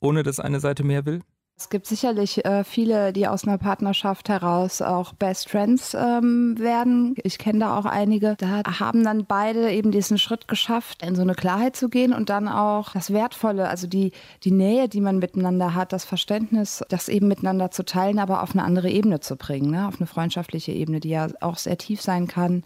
ohne 0.00 0.22
dass 0.22 0.40
eine 0.40 0.60
Seite 0.60 0.84
mehr 0.84 1.06
will? 1.06 1.22
Es 1.56 1.68
gibt 1.68 1.86
sicherlich 1.86 2.44
äh, 2.44 2.64
viele, 2.64 3.12
die 3.12 3.28
aus 3.28 3.46
einer 3.46 3.58
Partnerschaft 3.58 4.28
heraus 4.28 4.82
auch 4.82 5.12
Best 5.12 5.48
Friends 5.48 5.94
ähm, 5.94 6.58
werden. 6.58 7.14
Ich 7.22 7.38
kenne 7.38 7.60
da 7.60 7.78
auch 7.78 7.84
einige. 7.84 8.34
Da 8.36 8.80
haben 8.80 9.04
dann 9.04 9.26
beide 9.26 9.70
eben 9.70 9.92
diesen 9.92 10.18
Schritt 10.18 10.48
geschafft, 10.48 11.04
in 11.04 11.14
so 11.14 11.22
eine 11.22 11.34
Klarheit 11.34 11.76
zu 11.76 11.88
gehen 11.88 12.12
und 12.12 12.30
dann 12.30 12.48
auch 12.48 12.92
das 12.94 13.12
Wertvolle, 13.12 13.68
also 13.68 13.86
die, 13.86 14.12
die 14.42 14.50
Nähe, 14.50 14.88
die 14.88 15.00
man 15.00 15.18
miteinander 15.18 15.74
hat, 15.74 15.92
das 15.92 16.04
Verständnis, 16.04 16.82
das 16.88 17.08
eben 17.08 17.28
miteinander 17.28 17.70
zu 17.70 17.84
teilen, 17.84 18.18
aber 18.18 18.42
auf 18.42 18.52
eine 18.52 18.64
andere 18.64 18.90
Ebene 18.90 19.20
zu 19.20 19.36
bringen, 19.36 19.70
ne? 19.70 19.86
auf 19.86 20.00
eine 20.00 20.08
freundschaftliche 20.08 20.72
Ebene, 20.72 20.98
die 20.98 21.10
ja 21.10 21.28
auch 21.40 21.58
sehr 21.58 21.78
tief 21.78 22.00
sein 22.00 22.26
kann. 22.26 22.64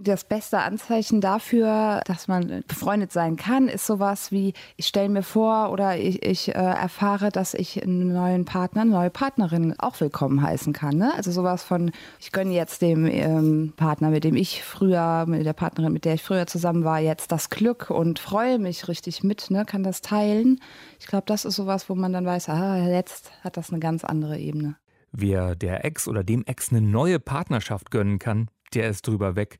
Das 0.00 0.22
beste 0.22 0.60
Anzeichen 0.60 1.20
dafür, 1.20 2.02
dass 2.04 2.28
man 2.28 2.62
befreundet 2.68 3.10
sein 3.10 3.34
kann, 3.34 3.66
ist 3.66 3.84
sowas 3.84 4.30
wie, 4.30 4.54
ich 4.76 4.86
stelle 4.86 5.08
mir 5.08 5.24
vor 5.24 5.72
oder 5.72 5.96
ich, 5.98 6.22
ich 6.24 6.50
äh, 6.50 6.52
erfahre, 6.52 7.30
dass 7.30 7.52
ich 7.52 7.82
einen 7.82 8.12
neuen 8.12 8.44
Partner, 8.44 8.82
eine 8.82 8.92
neue 8.92 9.10
Partnerin 9.10 9.74
auch 9.76 10.00
willkommen 10.00 10.40
heißen 10.40 10.72
kann. 10.72 10.98
Ne? 10.98 11.12
Also 11.16 11.32
sowas 11.32 11.64
von, 11.64 11.90
ich 12.20 12.30
gönne 12.30 12.54
jetzt 12.54 12.80
dem 12.80 13.06
ähm, 13.06 13.72
Partner, 13.76 14.10
mit 14.10 14.22
dem 14.22 14.36
ich 14.36 14.62
früher, 14.62 15.26
mit 15.26 15.44
der 15.44 15.52
Partnerin, 15.52 15.92
mit 15.92 16.04
der 16.04 16.14
ich 16.14 16.22
früher 16.22 16.46
zusammen 16.46 16.84
war, 16.84 17.00
jetzt 17.00 17.32
das 17.32 17.50
Glück 17.50 17.90
und 17.90 18.20
freue 18.20 18.60
mich 18.60 18.86
richtig 18.86 19.24
mit, 19.24 19.50
ne? 19.50 19.64
kann 19.64 19.82
das 19.82 20.00
teilen. 20.00 20.60
Ich 21.00 21.08
glaube, 21.08 21.24
das 21.26 21.44
ist 21.44 21.56
sowas, 21.56 21.90
wo 21.90 21.96
man 21.96 22.12
dann 22.12 22.24
weiß, 22.24 22.50
ah, 22.50 22.86
jetzt 22.86 23.32
hat 23.42 23.56
das 23.56 23.70
eine 23.70 23.80
ganz 23.80 24.04
andere 24.04 24.38
Ebene. 24.38 24.76
Wer 25.10 25.56
der 25.56 25.84
Ex 25.84 26.06
oder 26.06 26.22
dem 26.22 26.44
Ex 26.44 26.70
eine 26.70 26.82
neue 26.82 27.18
Partnerschaft 27.18 27.90
gönnen 27.90 28.20
kann, 28.20 28.48
der 28.74 28.90
ist 28.90 29.08
drüber 29.08 29.34
weg 29.34 29.58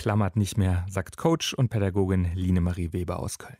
klammert 0.00 0.34
nicht 0.34 0.56
mehr, 0.56 0.86
sagt 0.88 1.18
Coach 1.18 1.52
und 1.52 1.68
Pädagogin 1.68 2.30
Line 2.34 2.62
Marie 2.62 2.94
Weber 2.94 3.18
aus 3.18 3.36
Köln. 3.36 3.58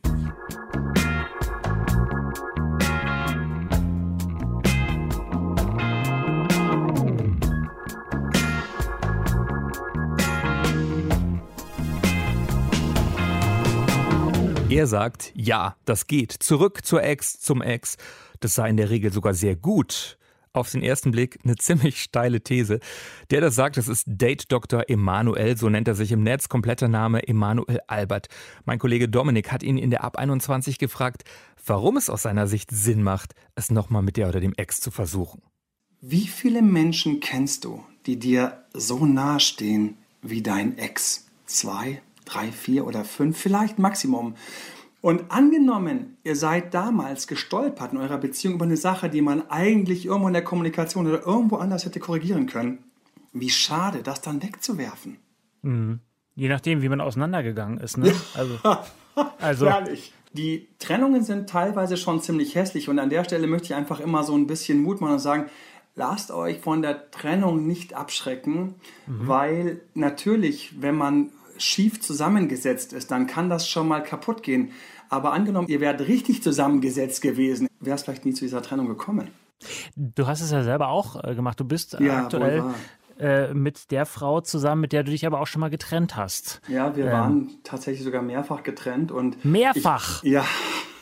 Er 14.67 14.87
sagt, 14.87 15.31
ja, 15.35 15.75
das 15.85 16.07
geht. 16.07 16.31
Zurück 16.31 16.83
zur 16.83 17.03
Ex, 17.03 17.39
zum 17.39 17.61
Ex. 17.61 17.97
Das 18.39 18.55
sei 18.55 18.67
in 18.67 18.77
der 18.77 18.89
Regel 18.89 19.13
sogar 19.13 19.35
sehr 19.35 19.55
gut 19.55 20.17
auf 20.53 20.69
den 20.69 20.81
ersten 20.81 21.11
Blick 21.11 21.39
eine 21.43 21.55
ziemlich 21.59 22.01
steile 22.01 22.41
These. 22.41 22.79
Der 23.29 23.41
das 23.41 23.55
sagt, 23.55 23.77
das 23.77 23.87
ist 23.87 24.05
Date 24.07 24.51
Dr. 24.51 24.89
Emanuel, 24.89 25.57
so 25.57 25.69
nennt 25.69 25.87
er 25.87 25.95
sich 25.95 26.11
im 26.11 26.23
Netz, 26.23 26.49
kompletter 26.49 26.87
Name 26.87 27.27
Emanuel 27.27 27.79
Albert. 27.87 28.27
Mein 28.65 28.79
Kollege 28.79 29.09
Dominik 29.09 29.51
hat 29.51 29.63
ihn 29.63 29.77
in 29.77 29.89
der 29.89 30.03
Ab 30.03 30.17
21 30.17 30.77
gefragt, 30.77 31.23
warum 31.65 31.97
es 31.97 32.09
aus 32.09 32.23
seiner 32.23 32.47
Sicht 32.47 32.71
Sinn 32.71 33.03
macht, 33.03 33.33
es 33.55 33.71
nochmal 33.71 34.01
mit 34.01 34.17
der 34.17 34.29
oder 34.29 34.39
dem 34.39 34.53
Ex 34.55 34.79
zu 34.79 34.91
versuchen. 34.91 35.41
Wie 36.01 36.27
viele 36.27 36.61
Menschen 36.61 37.19
kennst 37.19 37.63
du, 37.63 37.83
die 38.05 38.17
dir 38.17 38.65
so 38.73 39.05
nahestehen 39.05 39.97
wie 40.21 40.41
dein 40.41 40.77
Ex? 40.77 41.27
Zwei, 41.45 42.01
drei, 42.25 42.51
vier 42.51 42.87
oder 42.87 43.05
fünf, 43.05 43.37
vielleicht 43.37 43.77
Maximum. 43.77 44.35
Und 45.01 45.31
angenommen, 45.31 46.17
ihr 46.23 46.35
seid 46.35 46.73
damals 46.75 47.25
gestolpert 47.25 47.91
in 47.91 47.97
eurer 47.97 48.19
Beziehung 48.19 48.55
über 48.55 48.65
eine 48.65 48.77
Sache, 48.77 49.09
die 49.09 49.21
man 49.21 49.49
eigentlich 49.49 50.05
irgendwo 50.05 50.27
in 50.27 50.33
der 50.33 50.43
Kommunikation 50.43 51.07
oder 51.07 51.25
irgendwo 51.25 51.55
anders 51.55 51.85
hätte 51.85 51.99
korrigieren 51.99 52.45
können, 52.45 52.83
wie 53.33 53.49
schade, 53.49 54.03
das 54.03 54.21
dann 54.21 54.43
wegzuwerfen. 54.43 55.17
Mhm. 55.63 55.99
Je 56.35 56.49
nachdem, 56.49 56.81
wie 56.81 56.89
man 56.89 57.01
auseinandergegangen 57.01 57.79
ist. 57.79 57.97
Ne? 57.97 58.13
Also. 58.35 58.59
Also 59.39 59.67
Herrlich. 59.67 60.13
Die 60.31 60.69
Trennungen 60.79 61.21
sind 61.23 61.49
teilweise 61.49 61.97
schon 61.97 62.21
ziemlich 62.21 62.55
hässlich 62.55 62.87
und 62.87 62.97
an 62.97 63.09
der 63.09 63.25
Stelle 63.25 63.45
möchte 63.45 63.65
ich 63.65 63.75
einfach 63.75 63.99
immer 63.99 64.23
so 64.23 64.33
ein 64.33 64.47
bisschen 64.47 64.81
Mut 64.81 65.01
machen 65.01 65.13
und 65.13 65.19
sagen, 65.19 65.49
lasst 65.95 66.31
euch 66.31 66.59
von 66.59 66.81
der 66.81 67.11
Trennung 67.11 67.67
nicht 67.67 67.93
abschrecken, 67.93 68.75
mhm. 69.07 69.27
weil 69.27 69.81
natürlich, 69.93 70.81
wenn 70.81 70.95
man 70.95 71.31
schief 71.63 72.01
zusammengesetzt 72.01 72.93
ist, 72.93 73.11
dann 73.11 73.27
kann 73.27 73.49
das 73.49 73.69
schon 73.69 73.87
mal 73.87 74.01
kaputt 74.01 74.43
gehen. 74.43 74.71
Aber 75.09 75.33
angenommen, 75.33 75.67
ihr 75.67 75.81
wärt 75.81 76.01
richtig 76.01 76.41
zusammengesetzt 76.41 77.21
gewesen, 77.21 77.67
wäre 77.79 77.95
es 77.95 78.03
vielleicht 78.03 78.25
nie 78.25 78.33
zu 78.33 78.45
dieser 78.45 78.61
Trennung 78.61 78.87
gekommen. 78.87 79.29
Du 79.95 80.27
hast 80.27 80.41
es 80.41 80.51
ja 80.51 80.63
selber 80.63 80.87
auch 80.87 81.23
äh, 81.23 81.35
gemacht. 81.35 81.59
Du 81.59 81.65
bist 81.65 81.97
ja, 81.99 82.23
aktuell 82.23 82.63
äh, 83.19 83.53
mit 83.53 83.91
der 83.91 84.05
Frau 84.05 84.41
zusammen, 84.41 84.81
mit 84.81 84.93
der 84.93 85.03
du 85.03 85.11
dich 85.11 85.25
aber 85.25 85.39
auch 85.39 85.47
schon 85.47 85.59
mal 85.59 85.69
getrennt 85.69 86.15
hast. 86.15 86.61
Ja, 86.67 86.95
wir 86.95 87.05
ähm. 87.05 87.11
waren 87.11 87.49
tatsächlich 87.63 88.03
sogar 88.03 88.21
mehrfach 88.21 88.63
getrennt 88.63 89.11
und 89.11 89.45
mehrfach. 89.45 90.23
Ich, 90.23 90.31
ja. 90.31 90.45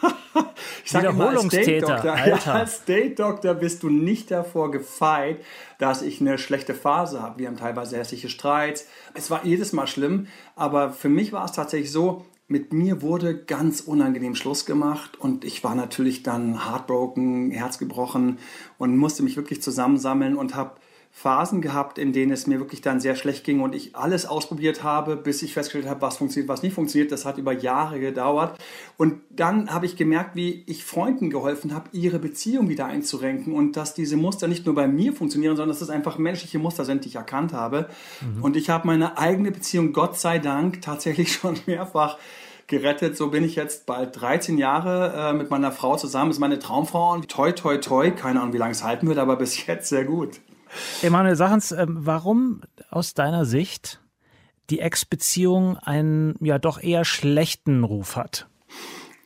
ich 0.85 0.91
sage 0.91 1.07
immer, 1.07 1.29
als 1.29 1.47
Date-Doktor 1.47 2.17
ja, 2.25 2.53
als 2.53 2.85
Date-Doktor 2.85 3.53
bist 3.55 3.83
du 3.83 3.89
nicht 3.89 4.31
davor 4.31 4.71
gefeit, 4.71 5.39
dass 5.77 6.01
ich 6.01 6.21
eine 6.21 6.37
schlechte 6.37 6.73
Phase 6.73 7.21
habe. 7.21 7.39
Wir 7.39 7.47
haben 7.47 7.57
teilweise 7.57 7.97
hässliche 7.97 8.29
Streits. 8.29 8.87
Es 9.13 9.29
war 9.29 9.45
jedes 9.45 9.73
Mal 9.73 9.87
schlimm, 9.87 10.27
aber 10.55 10.91
für 10.91 11.09
mich 11.09 11.31
war 11.31 11.45
es 11.45 11.51
tatsächlich 11.51 11.91
so, 11.91 12.25
mit 12.47 12.73
mir 12.73 13.03
wurde 13.03 13.37
ganz 13.37 13.79
unangenehm 13.81 14.33
Schluss 14.33 14.65
gemacht 14.65 15.17
und 15.19 15.45
ich 15.45 15.63
war 15.63 15.75
natürlich 15.75 16.23
dann 16.23 16.65
heartbroken, 16.65 17.51
herzgebrochen 17.51 18.39
und 18.79 18.97
musste 18.97 19.21
mich 19.21 19.37
wirklich 19.37 19.61
zusammensammeln 19.61 20.35
und 20.35 20.55
habe 20.55 20.71
Phasen 21.11 21.61
gehabt, 21.61 21.97
in 21.97 22.13
denen 22.13 22.31
es 22.31 22.47
mir 22.47 22.59
wirklich 22.59 22.81
dann 22.81 23.01
sehr 23.01 23.15
schlecht 23.15 23.43
ging 23.43 23.59
und 23.59 23.75
ich 23.75 23.95
alles 23.95 24.25
ausprobiert 24.25 24.83
habe, 24.83 25.17
bis 25.17 25.41
ich 25.41 25.53
festgestellt 25.53 25.89
habe, 25.89 26.01
was 26.01 26.17
funktioniert, 26.17 26.47
was 26.47 26.63
nicht 26.63 26.73
funktioniert. 26.73 27.11
Das 27.11 27.25
hat 27.25 27.37
über 27.37 27.51
Jahre 27.51 27.99
gedauert. 27.99 28.57
Und 28.95 29.21
dann 29.29 29.69
habe 29.73 29.85
ich 29.85 29.97
gemerkt, 29.97 30.35
wie 30.35 30.63
ich 30.65 30.85
Freunden 30.85 31.29
geholfen 31.29 31.73
habe, 31.73 31.89
ihre 31.91 32.19
Beziehung 32.19 32.69
wieder 32.69 32.85
einzurenken 32.85 33.53
und 33.53 33.75
dass 33.75 33.93
diese 33.93 34.15
Muster 34.15 34.47
nicht 34.47 34.65
nur 34.65 34.75
bei 34.75 34.87
mir 34.87 35.11
funktionieren, 35.11 35.57
sondern 35.57 35.75
dass 35.75 35.81
es 35.81 35.89
einfach 35.89 36.17
menschliche 36.17 36.57
Muster 36.57 36.85
sind, 36.85 37.03
die 37.03 37.09
ich 37.09 37.15
erkannt 37.15 37.51
habe. 37.51 37.89
Mhm. 38.21 38.43
Und 38.43 38.55
ich 38.55 38.69
habe 38.69 38.87
meine 38.87 39.17
eigene 39.17 39.51
Beziehung, 39.51 39.91
Gott 39.91 40.17
sei 40.17 40.39
Dank, 40.39 40.81
tatsächlich 40.81 41.33
schon 41.33 41.57
mehrfach 41.65 42.17
gerettet. 42.67 43.17
So 43.17 43.27
bin 43.27 43.43
ich 43.43 43.55
jetzt 43.55 43.85
bald 43.85 44.19
13 44.21 44.57
Jahre 44.57 45.31
äh, 45.31 45.33
mit 45.33 45.49
meiner 45.49 45.73
Frau 45.73 45.97
zusammen. 45.97 46.29
Das 46.29 46.37
ist 46.37 46.41
meine 46.41 46.59
Traumfrau 46.59 47.13
und 47.13 47.27
toi, 47.27 47.51
toi, 47.51 47.77
toi. 47.77 48.11
Keine 48.11 48.39
Ahnung, 48.39 48.53
wie 48.53 48.57
lange 48.57 48.71
es 48.71 48.83
halten 48.83 49.07
wird, 49.07 49.17
aber 49.17 49.35
bis 49.35 49.65
jetzt 49.65 49.89
sehr 49.89 50.05
gut. 50.05 50.39
Emanuel, 51.01 51.35
sag 51.35 51.51
uns, 51.51 51.71
ähm, 51.71 51.97
warum 51.99 52.61
aus 52.89 53.13
deiner 53.13 53.45
Sicht 53.45 54.01
die 54.69 54.79
Ex-Beziehung 54.79 55.77
einen 55.77 56.35
ja 56.41 56.59
doch 56.59 56.81
eher 56.81 57.05
schlechten 57.05 57.83
Ruf 57.83 58.15
hat? 58.15 58.47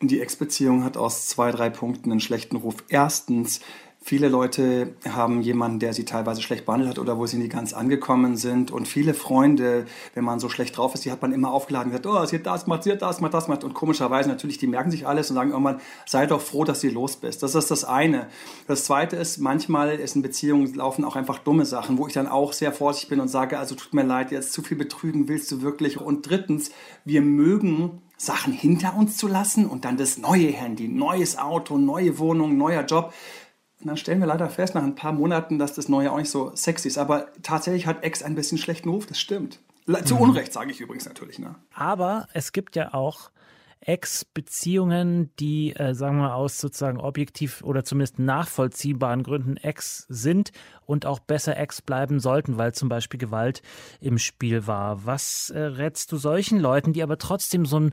Die 0.02 0.20
Ex-Beziehung 0.20 0.84
hat 0.84 0.98
aus 0.98 1.28
zwei, 1.28 1.52
drei 1.52 1.70
Punkten 1.70 2.12
einen 2.12 2.20
schlechten 2.20 2.58
Ruf. 2.58 2.84
Erstens, 2.90 3.62
Viele 4.06 4.28
Leute 4.28 4.96
haben 5.08 5.42
jemanden, 5.42 5.80
der 5.80 5.94
sie 5.94 6.04
teilweise 6.04 6.42
schlecht 6.42 6.66
behandelt 6.66 6.92
hat 6.92 7.00
oder 7.00 7.18
wo 7.18 7.26
sie 7.26 7.38
nie 7.38 7.48
ganz 7.48 7.72
angekommen 7.72 8.36
sind. 8.36 8.70
Und 8.70 8.86
viele 8.86 9.14
Freunde, 9.14 9.86
wenn 10.14 10.26
man 10.26 10.42
so 10.42 10.50
schlecht 10.50 10.76
drauf 10.76 10.94
ist, 10.94 11.06
die 11.06 11.12
hat 11.12 11.22
man 11.22 11.32
immer 11.32 11.54
aufgeladen 11.54 11.90
und 11.90 11.98
gesagt, 11.98 12.24
oh, 12.24 12.26
sie 12.26 12.36
hat 12.36 12.46
das 12.46 12.66
gemacht, 12.66 12.84
sie 12.84 12.92
hat 12.92 13.02
das 13.02 13.18
gemacht, 13.18 13.34
das 13.34 13.46
gemacht. 13.46 13.64
Und 13.64 13.74
komischerweise 13.74 14.28
natürlich, 14.28 14.58
die 14.58 14.68
merken 14.68 14.92
sich 14.92 15.08
alles 15.08 15.30
und 15.30 15.38
sagen 15.38 15.52
irgendwann, 15.52 15.80
sei 16.06 16.26
doch 16.26 16.42
froh, 16.42 16.66
dass 16.66 16.82
du 16.82 16.90
los 16.90 17.16
bist. 17.16 17.44
Das 17.44 17.56
ist 17.56 17.72
das 17.72 17.86
eine. 17.86 18.28
Das 18.68 18.84
zweite 18.84 19.16
ist, 19.16 19.38
manchmal 19.38 19.92
ist 19.92 20.18
in 20.18 20.22
Beziehungen 20.22 20.74
laufen 20.74 21.06
auch 21.06 21.16
einfach 21.16 21.40
dumme 21.40 21.66
Sachen, 21.66 21.98
wo 21.98 22.06
ich 22.06 22.14
dann 22.14 22.28
auch 22.28 22.52
sehr 22.52 22.74
vorsichtig 22.74 23.10
bin 23.10 23.22
und 23.22 23.30
sage, 23.30 23.58
also 23.58 23.74
tut 23.74 23.94
mir 23.94 24.04
leid, 24.04 24.32
jetzt 24.32 24.52
zu 24.52 24.64
viel 24.64 24.76
betrügen 24.76 25.30
willst 25.30 25.50
du 25.50 25.62
wirklich. 25.62 26.02
Und 26.02 26.30
drittens, 26.30 26.72
wir 27.06 27.22
mögen 27.22 28.02
Sachen 28.18 28.54
hinter 28.54 28.96
uns 28.96 29.18
zu 29.18 29.28
lassen 29.28 29.66
und 29.66 29.86
dann 29.86 29.98
das 29.98 30.18
neue 30.18 30.48
Handy, 30.48 30.88
neues 30.88 31.38
Auto, 31.38 31.78
neue 31.78 32.20
Wohnung, 32.20 32.58
neuer 32.58 32.84
Job. 32.84 33.14
Und 33.84 33.90
dann 33.90 33.98
stellen 33.98 34.20
wir 34.20 34.28
leider 34.28 34.50
fest, 34.50 34.76
nach 34.76 34.84
ein 34.84 34.96
paar 34.96 35.12
Monaten, 35.12 35.60
dass 35.60 35.74
das 35.74 35.90
Neue 35.90 36.12
auch 36.12 36.18
nicht 36.18 36.30
so 36.30 36.52
sexy 36.56 36.88
ist. 36.88 36.98
Aber 36.98 37.28
tatsächlich 37.42 37.86
hat 37.86 38.04
Ex 38.04 38.24
ein 38.24 38.36
bisschen 38.36 38.58
schlechten 38.58 38.90
Ruf, 38.90 39.06
das 39.06 39.20
stimmt. 39.20 39.60
Zu 40.06 40.16
mhm. 40.16 40.22
Unrecht, 40.22 40.54
sage 40.54 40.72
ich 40.72 40.80
übrigens 40.80 41.06
natürlich. 41.06 41.40
Ne? 41.40 41.56
Aber 41.74 42.28
es 42.34 42.54
gibt 42.54 42.78
ja 42.78 42.94
auch 42.94 43.30
Ex-Beziehungen, 43.82 45.32
die, 45.40 45.76
äh, 45.76 45.94
sagen 45.94 46.18
wir 46.20 46.36
aus 46.36 46.58
sozusagen 46.58 47.00
objektiv 47.00 47.62
oder 47.64 47.84
zumindest 47.84 48.20
nachvollziehbaren 48.20 49.24
Gründen 49.24 49.58
Ex 49.58 50.06
sind 50.08 50.52
und 50.86 51.06
auch 51.06 51.20
besser 51.20 51.58
Ex 51.58 51.82
bleiben 51.82 52.22
sollten, 52.22 52.58
weil 52.58 52.74
zum 52.74 52.88
Beispiel 52.88 53.20
Gewalt 53.20 53.62
im 54.00 54.18
Spiel 54.18 54.68
war. 54.68 55.06
Was 55.06 55.50
äh, 55.50 55.60
rätst 55.60 56.12
du 56.14 56.18
solchen 56.18 56.60
Leuten, 56.60 56.94
die 56.94 57.04
aber 57.04 57.18
trotzdem 57.18 57.66
so 57.66 57.80
ein, 57.80 57.92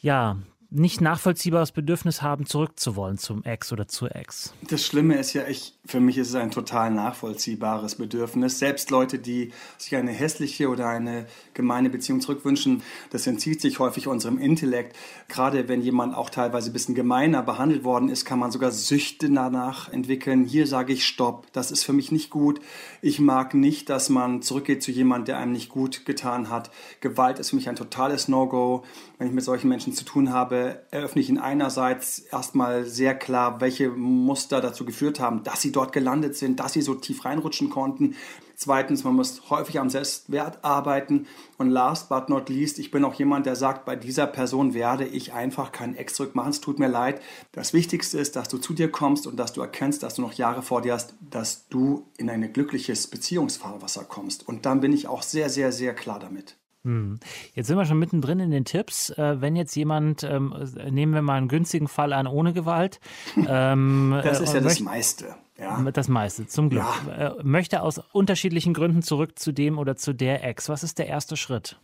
ja, 0.00 0.38
nicht 0.70 1.00
nachvollziehbares 1.00 1.72
Bedürfnis 1.72 2.20
haben, 2.20 2.44
zurückzuwollen 2.44 3.16
zum 3.16 3.42
Ex 3.44 3.72
oder 3.72 3.88
zur 3.88 4.14
Ex. 4.14 4.52
Das 4.68 4.84
Schlimme 4.84 5.16
ist 5.16 5.32
ja, 5.32 5.48
ich, 5.48 5.78
für 5.86 5.98
mich 5.98 6.18
ist 6.18 6.28
es 6.28 6.34
ein 6.34 6.50
total 6.50 6.90
nachvollziehbares 6.90 7.94
Bedürfnis. 7.94 8.58
Selbst 8.58 8.90
Leute, 8.90 9.18
die 9.18 9.52
sich 9.78 9.96
eine 9.96 10.12
hässliche 10.12 10.68
oder 10.68 10.88
eine 10.88 11.26
gemeine 11.54 11.88
Beziehung 11.88 12.20
zurückwünschen, 12.20 12.82
das 13.08 13.26
entzieht 13.26 13.62
sich 13.62 13.78
häufig 13.78 14.08
unserem 14.08 14.38
Intellekt. 14.38 14.94
Gerade 15.28 15.68
wenn 15.68 15.80
jemand 15.80 16.14
auch 16.14 16.28
teilweise 16.28 16.70
ein 16.70 16.74
bisschen 16.74 16.94
gemeiner 16.94 17.42
behandelt 17.42 17.82
worden 17.84 18.10
ist, 18.10 18.26
kann 18.26 18.38
man 18.38 18.50
sogar 18.50 18.70
Süchte 18.70 19.30
danach 19.30 19.90
entwickeln. 19.90 20.44
Hier 20.44 20.66
sage 20.66 20.92
ich 20.92 21.06
Stopp, 21.06 21.46
das 21.52 21.70
ist 21.70 21.84
für 21.84 21.94
mich 21.94 22.12
nicht 22.12 22.28
gut. 22.28 22.60
Ich 23.00 23.20
mag 23.20 23.54
nicht, 23.54 23.88
dass 23.88 24.10
man 24.10 24.42
zurückgeht 24.42 24.82
zu 24.82 24.90
jemandem, 24.90 25.24
der 25.26 25.38
einem 25.38 25.52
nicht 25.52 25.70
gut 25.70 26.04
getan 26.04 26.50
hat. 26.50 26.70
Gewalt 27.00 27.38
ist 27.38 27.50
für 27.50 27.56
mich 27.56 27.70
ein 27.70 27.76
totales 27.76 28.28
No-Go. 28.28 28.84
Wenn 29.18 29.26
ich 29.26 29.32
mit 29.32 29.42
solchen 29.42 29.68
Menschen 29.68 29.92
zu 29.92 30.04
tun 30.04 30.32
habe, 30.32 30.82
eröffne 30.92 31.20
ich 31.20 31.28
Ihnen 31.28 31.38
einerseits 31.38 32.20
erstmal 32.20 32.84
sehr 32.84 33.16
klar, 33.16 33.60
welche 33.60 33.90
Muster 33.90 34.60
dazu 34.60 34.84
geführt 34.84 35.18
haben, 35.18 35.42
dass 35.42 35.60
Sie 35.60 35.72
dort 35.72 35.92
gelandet 35.92 36.36
sind, 36.36 36.60
dass 36.60 36.72
Sie 36.72 36.82
so 36.82 36.94
tief 36.94 37.24
reinrutschen 37.24 37.68
konnten. 37.68 38.14
Zweitens, 38.54 39.02
man 39.02 39.16
muss 39.16 39.50
häufig 39.50 39.80
am 39.80 39.90
Selbstwert 39.90 40.64
arbeiten. 40.64 41.26
Und 41.58 41.70
last 41.70 42.08
but 42.08 42.28
not 42.28 42.48
least, 42.48 42.78
ich 42.78 42.92
bin 42.92 43.04
auch 43.04 43.14
jemand, 43.14 43.46
der 43.46 43.56
sagt, 43.56 43.84
bei 43.84 43.96
dieser 43.96 44.28
Person 44.28 44.72
werde 44.72 45.04
ich 45.04 45.32
einfach 45.32 45.72
keinen 45.72 45.96
Ex 45.96 46.14
zurückmachen. 46.14 46.50
Es 46.50 46.60
tut 46.60 46.78
mir 46.78 46.88
leid. 46.88 47.20
Das 47.50 47.72
Wichtigste 47.72 48.20
ist, 48.20 48.36
dass 48.36 48.48
du 48.48 48.58
zu 48.58 48.72
dir 48.72 48.90
kommst 48.90 49.26
und 49.26 49.36
dass 49.36 49.52
du 49.52 49.60
erkennst, 49.60 50.04
dass 50.04 50.14
du 50.14 50.22
noch 50.22 50.34
Jahre 50.34 50.62
vor 50.62 50.82
dir 50.82 50.92
hast, 50.94 51.14
dass 51.20 51.66
du 51.66 52.06
in 52.18 52.30
ein 52.30 52.52
glückliches 52.52 53.08
Beziehungsfahrwasser 53.08 54.04
kommst. 54.04 54.46
Und 54.46 54.64
dann 54.64 54.80
bin 54.80 54.92
ich 54.92 55.08
auch 55.08 55.22
sehr, 55.22 55.50
sehr, 55.50 55.72
sehr 55.72 55.92
klar 55.92 56.20
damit. 56.20 56.56
Hm. 56.84 57.18
Jetzt 57.54 57.66
sind 57.66 57.76
wir 57.76 57.84
schon 57.84 57.98
mittendrin 57.98 58.40
in 58.40 58.50
den 58.50 58.64
Tipps. 58.64 59.10
Äh, 59.10 59.40
wenn 59.40 59.56
jetzt 59.56 59.74
jemand, 59.74 60.22
ähm, 60.22 60.54
nehmen 60.90 61.12
wir 61.12 61.22
mal 61.22 61.34
einen 61.34 61.48
günstigen 61.48 61.88
Fall 61.88 62.12
an 62.12 62.26
ohne 62.26 62.52
Gewalt. 62.52 63.00
Ähm, 63.50 64.18
das 64.22 64.40
ist 64.40 64.52
ja 64.52 64.60
das 64.60 64.80
meiste. 64.80 65.34
Ja. 65.58 65.82
Das 65.90 66.08
meiste, 66.08 66.46
zum 66.46 66.68
Glück. 66.68 66.84
Ja. 67.06 67.28
Äh, 67.28 67.42
möchte 67.42 67.82
aus 67.82 68.00
unterschiedlichen 68.12 68.74
Gründen 68.74 69.02
zurück 69.02 69.38
zu 69.38 69.52
dem 69.52 69.78
oder 69.78 69.96
zu 69.96 70.12
der 70.12 70.44
Ex. 70.44 70.68
Was 70.68 70.82
ist 70.82 70.98
der 70.98 71.06
erste 71.06 71.36
Schritt? 71.36 71.78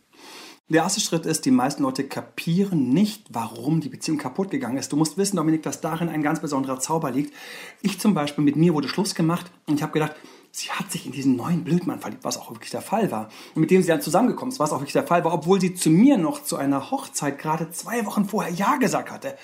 Der 0.69 0.83
erste 0.83 1.01
Schritt 1.01 1.27
ist, 1.27 1.45
die 1.45 1.51
meisten 1.51 1.83
Leute 1.83 2.05
kapieren 2.05 2.89
nicht, 2.89 3.27
warum 3.31 3.81
die 3.81 3.91
Beziehung 3.91 4.19
kaputt 4.19 4.51
gegangen 4.51 4.79
ist. 4.79 4.93
Du 4.93 4.97
musst 4.97 5.19
wissen, 5.19 5.37
Dominik, 5.37 5.63
dass 5.63 5.81
darin 5.81 6.09
ein 6.09 6.23
ganz 6.23 6.41
besonderer 6.41 6.81
Zauber 6.81 7.11
liegt. 7.11 7.35
Ich 7.83 8.01
zum 8.01 8.15
Beispiel, 8.15 8.45
mit 8.45 8.57
mir 8.57 8.73
wurde 8.73 8.89
Schluss 8.89 9.15
gemacht 9.15 9.51
und 9.67 9.77
ich 9.77 9.83
habe 9.83 9.93
gedacht, 9.93 10.15
sie 10.55 10.71
hat 10.71 10.93
sich 10.93 11.05
in 11.05 11.13
diesen 11.13 11.35
neuen 11.35 11.65
Blödmann 11.65 11.99
verliebt, 11.99 12.23
was 12.23 12.37
auch 12.37 12.51
wirklich 12.51 12.71
der 12.71 12.81
Fall 12.81 13.11
war. 13.11 13.29
Und 13.55 13.61
mit 13.61 13.71
dem 13.73 13.83
sie 13.83 13.89
dann 13.89 14.01
zusammengekommen 14.01 14.53
ist, 14.53 14.61
was 14.61 14.71
auch 14.71 14.79
wirklich 14.79 14.93
der 14.93 15.07
Fall 15.07 15.25
war, 15.25 15.35
obwohl 15.35 15.61
sie 15.61 15.75
zu 15.75 15.91
mir 15.91 16.17
noch 16.17 16.45
zu 16.45 16.57
einer 16.57 16.93
Hochzeit 16.93 17.39
gerade 17.39 17.71
zwei 17.71 18.07
Wochen 18.07 18.25
vorher 18.25 18.53
Ja 18.53 18.77
gesagt 18.77 19.11
hatte. 19.11 19.37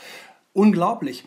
Unglaublich. 0.53 1.25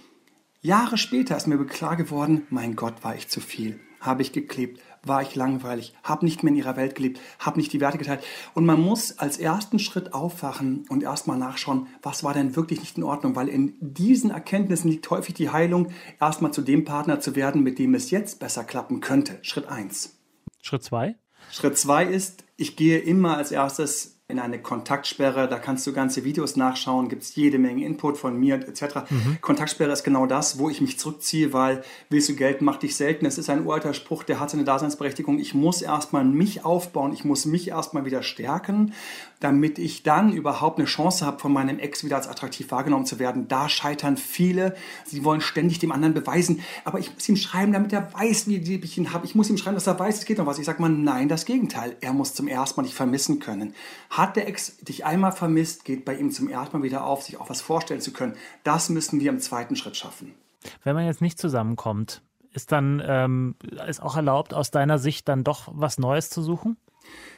Jahre 0.61 0.97
später 0.97 1.35
ist 1.35 1.47
mir 1.47 1.63
klar 1.65 1.97
geworden, 1.97 2.47
mein 2.49 2.77
Gott, 2.77 3.03
war 3.03 3.15
ich 3.15 3.27
zu 3.27 3.41
viel. 3.41 3.81
Habe 3.99 4.21
ich 4.21 4.31
geklebt, 4.31 4.79
war 5.05 5.21
ich 5.21 5.35
langweilig, 5.35 5.93
habe 6.03 6.25
nicht 6.25 6.43
mehr 6.43 6.51
in 6.51 6.57
ihrer 6.57 6.75
Welt 6.75 6.95
gelebt, 6.95 7.19
habe 7.39 7.59
nicht 7.59 7.73
die 7.73 7.81
Werte 7.81 7.97
geteilt. 7.97 8.23
Und 8.53 8.65
man 8.65 8.81
muss 8.81 9.19
als 9.19 9.37
ersten 9.37 9.79
Schritt 9.79 10.13
aufwachen 10.13 10.85
und 10.89 11.03
erstmal 11.03 11.37
nachschauen, 11.37 11.87
was 12.01 12.23
war 12.23 12.33
denn 12.33 12.55
wirklich 12.55 12.79
nicht 12.79 12.97
in 12.97 13.03
Ordnung, 13.03 13.35
weil 13.35 13.49
in 13.49 13.75
diesen 13.79 14.31
Erkenntnissen 14.31 14.89
liegt 14.89 15.09
häufig 15.09 15.35
die 15.35 15.49
Heilung, 15.49 15.91
erstmal 16.19 16.53
zu 16.53 16.61
dem 16.61 16.85
Partner 16.85 17.19
zu 17.19 17.35
werden, 17.35 17.63
mit 17.63 17.79
dem 17.79 17.93
es 17.95 18.11
jetzt 18.11 18.39
besser 18.39 18.63
klappen 18.63 19.01
könnte. 19.01 19.39
Schritt 19.41 19.67
eins. 19.67 20.17
Schritt 20.61 20.83
zwei? 20.83 21.15
Schritt 21.51 21.77
zwei 21.77 22.05
ist, 22.05 22.45
ich 22.55 22.75
gehe 22.75 22.99
immer 22.99 23.37
als 23.37 23.51
erstes 23.51 24.12
in 24.29 24.39
eine 24.39 24.59
Kontaktsperre. 24.59 25.49
Da 25.49 25.59
kannst 25.59 25.85
du 25.85 25.91
ganze 25.91 26.23
Videos 26.23 26.55
nachschauen, 26.55 27.09
gibt 27.09 27.23
es 27.23 27.35
jede 27.35 27.59
Menge 27.59 27.85
Input 27.85 28.17
von 28.17 28.39
mir 28.39 28.55
etc. 28.55 29.01
Mhm. 29.09 29.37
Kontaktsperre 29.41 29.91
ist 29.91 30.05
genau 30.05 30.25
das, 30.25 30.57
wo 30.57 30.69
ich 30.69 30.79
mich 30.79 30.97
zurückziehe, 30.97 31.51
weil 31.51 31.83
willst 32.09 32.29
du 32.29 32.35
Geld, 32.35 32.61
mach 32.61 32.77
dich 32.77 32.95
selten. 32.95 33.25
Es 33.25 33.37
ist 33.37 33.49
ein 33.49 33.65
uralter 33.65 33.93
Spruch, 33.93 34.23
der 34.23 34.39
hat 34.39 34.49
seine 34.49 34.63
Daseinsberechtigung. 34.63 35.39
Ich 35.39 35.53
muss 35.53 35.81
erstmal 35.81 36.23
mich 36.23 36.63
aufbauen, 36.63 37.11
ich 37.11 37.25
muss 37.25 37.45
mich 37.45 37.67
erstmal 37.67 38.05
wieder 38.05 38.23
stärken, 38.23 38.93
damit 39.41 39.77
ich 39.77 40.03
dann 40.03 40.31
überhaupt 40.31 40.79
eine 40.79 40.87
Chance 40.87 41.25
habe, 41.25 41.39
von 41.39 41.51
meinem 41.51 41.77
Ex 41.79 42.05
wieder 42.05 42.15
als 42.15 42.29
attraktiv 42.29 42.71
wahrgenommen 42.71 43.05
zu 43.05 43.19
werden. 43.19 43.49
Da 43.49 43.67
scheitern 43.67 44.15
viele. 44.15 44.73
Sie 45.03 45.25
wollen 45.25 45.41
ständig 45.41 45.79
dem 45.79 45.91
anderen 45.91 46.13
beweisen, 46.13 46.61
aber 46.85 46.97
ich 46.97 47.13
muss 47.13 47.27
ihm 47.27 47.35
schreiben, 47.35 47.73
damit 47.73 47.91
er 47.91 48.13
weiß, 48.13 48.47
wie 48.47 48.57
lieb 48.57 48.85
ich 48.85 48.97
ihn 48.97 49.11
habe. 49.11 49.25
Ich 49.25 49.35
muss 49.35 49.49
ihm 49.49 49.57
schreiben, 49.57 49.75
dass 49.75 49.87
er 49.87 49.99
weiß, 49.99 50.19
es 50.19 50.25
geht 50.25 50.37
noch 50.37 50.45
was. 50.45 50.59
Ich 50.59 50.65
sage 50.65 50.81
mal, 50.81 50.89
nein, 50.89 51.27
das 51.27 51.43
Gegenteil. 51.43 51.97
Er 51.99 52.13
muss 52.13 52.33
zum 52.33 52.47
ersten 52.47 52.79
Mal 52.79 52.83
nicht 52.85 52.95
vermissen 52.95 53.39
können 53.39 53.73
Hat 54.13 54.35
der 54.35 54.47
Ex 54.47 54.77
dich 54.77 55.05
einmal 55.05 55.31
vermisst, 55.31 55.85
geht 55.85 56.05
bei 56.05 56.15
ihm 56.15 56.29
zum 56.29 56.47
ersten 56.47 56.77
Mal 56.77 56.83
wieder 56.83 57.03
auf, 57.03 57.23
sich 57.23 57.39
auch 57.39 57.49
was 57.49 57.61
vorstellen 57.61 57.99
zu 57.99 58.13
können. 58.13 58.35
Das 58.63 58.89
müssen 58.89 59.19
wir 59.19 59.31
im 59.31 59.39
zweiten 59.39 59.75
Schritt 59.75 59.97
schaffen. 59.97 60.35
Wenn 60.83 60.93
man 60.93 61.07
jetzt 61.07 61.19
nicht 61.19 61.39
zusammenkommt, 61.39 62.21
ist 62.53 62.71
dann 62.71 63.01
ähm, 63.03 63.55
ist 63.87 64.03
auch 64.03 64.15
erlaubt, 64.15 64.53
aus 64.53 64.69
deiner 64.69 64.99
Sicht 64.99 65.27
dann 65.27 65.43
doch 65.43 65.67
was 65.71 65.97
Neues 65.97 66.29
zu 66.29 66.43
suchen? 66.43 66.77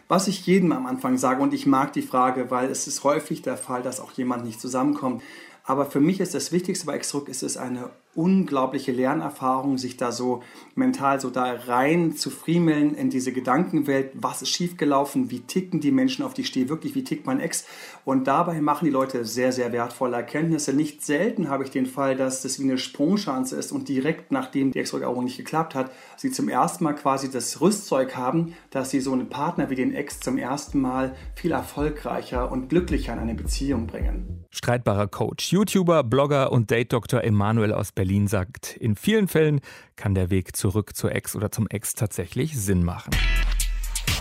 Was 0.10 0.28
ich 0.28 0.46
jedem 0.46 0.74
am 0.74 0.86
Anfang 0.86 1.18
sage, 1.18 1.42
und 1.42 1.54
ich 1.54 1.66
mag 1.66 1.94
die 1.94 2.02
Frage, 2.02 2.52
weil 2.52 2.70
es 2.70 2.88
ist 2.88 3.06
häufig 3.06 3.42
der 3.42 3.56
Fall, 3.56 3.82
dass 3.82 4.02
auch 4.02 4.12
jemand 4.12 4.44
nicht 4.44 4.60
zusammenkommt. 4.60 5.24
Aber 5.64 5.86
für 5.86 6.02
mich 6.02 6.20
ist 6.20 6.36
das 6.36 6.52
Wichtigste 6.52 6.88
bei 6.88 6.96
Exdruck, 6.96 7.30
ist 7.30 7.42
es 7.42 7.56
eine 7.56 7.90
unglaubliche 8.16 8.92
Lernerfahrung, 8.92 9.78
sich 9.78 9.98
da 9.98 10.12
so 10.12 10.42
mental 10.74 11.20
so 11.20 11.30
da 11.30 11.54
rein 11.54 12.16
zu 12.16 12.30
friemeln 12.30 12.96
in 12.96 13.10
diese 13.10 13.32
Gedankenwelt. 13.32 14.12
Was 14.14 14.42
ist 14.42 14.50
schiefgelaufen? 14.50 15.30
Wie 15.30 15.42
ticken 15.42 15.82
die 15.82 15.92
Menschen, 15.92 16.24
auf 16.24 16.34
die 16.34 16.42
ich 16.42 16.48
stehe? 16.48 16.70
Wirklich, 16.70 16.96
wie 16.96 17.04
tickt 17.04 17.26
mein 17.26 17.40
Ex? 17.40 17.66
Und 18.06 18.28
dabei 18.28 18.62
machen 18.62 18.86
die 18.86 18.92
Leute 18.92 19.26
sehr, 19.26 19.52
sehr 19.52 19.74
wertvolle 19.74 20.16
Erkenntnisse. 20.16 20.74
Nicht 20.74 21.04
selten 21.04 21.50
habe 21.50 21.64
ich 21.64 21.72
den 21.72 21.86
Fall, 21.86 22.16
dass 22.16 22.42
das 22.42 22.60
wie 22.60 22.64
eine 22.64 22.78
Sprungchance 22.78 23.56
ist 23.56 23.72
und 23.72 23.90
direkt 23.90 24.32
nachdem 24.32 24.72
die 24.72 24.80
Ex-Rückeroberung 24.80 25.26
nicht 25.26 25.38
geklappt 25.38 25.76
hat, 25.76 25.92
sie 26.16 26.32
zum 26.32 26.48
ersten 26.48 26.84
Mal 26.86 26.94
quasi 26.94 27.30
das 27.30 27.60
Rüstzeug 27.62 28.16
haben, 28.16 28.54
dass 28.70 28.92
sie 28.92 29.02
so 29.02 29.12
einen 29.12 29.30
Partner 29.30 29.70
wie 29.70 29.76
den 29.76 29.94
Ex 29.94 30.20
zum 30.20 30.38
ersten 30.38 30.80
Mal 30.80 31.16
viel 31.36 31.52
erfolgreicher 31.52 32.52
und 32.52 32.70
glücklicher 32.70 33.14
in 33.14 33.20
eine 33.20 33.36
Beziehung 33.36 33.88
bringen. 33.88 34.46
Streitbarer 34.52 35.08
Coach, 35.08 35.52
YouTuber, 35.52 36.04
Blogger 36.04 36.52
und 36.52 36.72
Date-Doktor 36.72 37.24
Emanuel 37.24 37.74
aus 37.74 37.92
Berlin 37.92 38.05
Berlin 38.06 38.28
sagt, 38.28 38.78
in 38.78 38.96
vielen 38.96 39.28
Fällen 39.28 39.62
kann 39.96 40.14
der 40.14 40.30
Weg 40.30 40.56
zurück 40.56 40.96
zur 40.96 41.12
Ex 41.16 41.36
oder 41.36 41.52
zum 41.52 41.66
Ex 41.68 41.96
tatsächlich 41.96 42.56
Sinn 42.56 42.84
machen. 42.84 43.10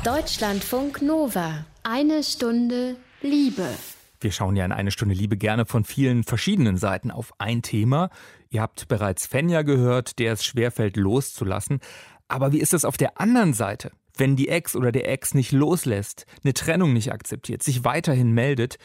Deutschlandfunk 0.03 1.03
Nova. 1.03 1.67
Eine 1.83 2.23
Stunde 2.23 2.97
Liebe. 3.21 3.69
Wir 4.23 4.33
schauen 4.33 4.57
ja 4.57 4.65
in 4.65 4.73
eine 4.73 4.91
Stunde 4.91 5.15
Liebe 5.15 5.37
gerne 5.37 5.67
von 5.67 5.85
vielen 5.85 6.25
verschiedenen 6.25 6.79
Seiten 6.79 7.11
auf 7.11 7.35
ein 7.37 7.61
Thema. 7.61 8.09
Ihr 8.49 8.63
habt 8.63 8.89
bereits 8.89 9.27
Fenja 9.27 9.61
gehört, 9.61 10.19
der 10.19 10.33
es 10.33 10.47
schwerfällt 10.47 10.97
loszulassen. 10.97 11.81
Aber 12.27 12.53
wie 12.53 12.61
ist 12.61 12.73
es 12.73 12.87
auf 12.87 12.97
der 12.97 13.21
anderen 13.21 13.53
Seite? 13.53 13.93
Wenn 14.17 14.35
die 14.35 14.49
Ex 14.49 14.77
oder 14.77 14.93
der 14.93 15.11
Ex 15.11 15.35
nicht 15.35 15.53
loslässt, 15.53 16.25
eine 16.43 16.55
Trennung 16.55 16.95
nicht 16.95 17.13
akzeptiert, 17.13 17.63
sich 17.63 17.85
weiterhin 17.85 18.33
meldet, 18.33 18.79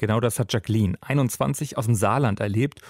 Genau 0.00 0.18
das 0.18 0.38
hat 0.38 0.50
Jacqueline, 0.50 0.96
21, 1.02 1.76
aus 1.76 1.84
dem 1.84 1.94
Saarland 1.94 2.40
erlebt 2.40 2.80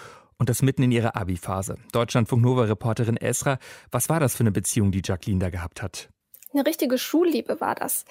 und 0.41 0.49
das 0.49 0.63
mitten 0.63 0.83
in 0.83 0.91
ihrer 0.91 1.17
Abi-Phase. 1.17 1.77
Deutschlandfunk 1.93 2.43
Nova-Reporterin 2.43 3.19
Esra, 3.19 3.59
was 3.91 4.09
war 4.09 4.21
das 4.21 4.35
für 4.35 4.41
eine 4.41 4.51
Beziehung, 4.51 4.91
die 4.91 5.03
Jacqueline 5.05 5.39
da 5.39 5.51
gehabt 5.51 5.83
hat? 5.83 6.09
Eine 6.53 6.65
richtige 6.67 6.97
Schulliebe 6.97 7.61
war 7.61 7.75
das. 7.75 8.07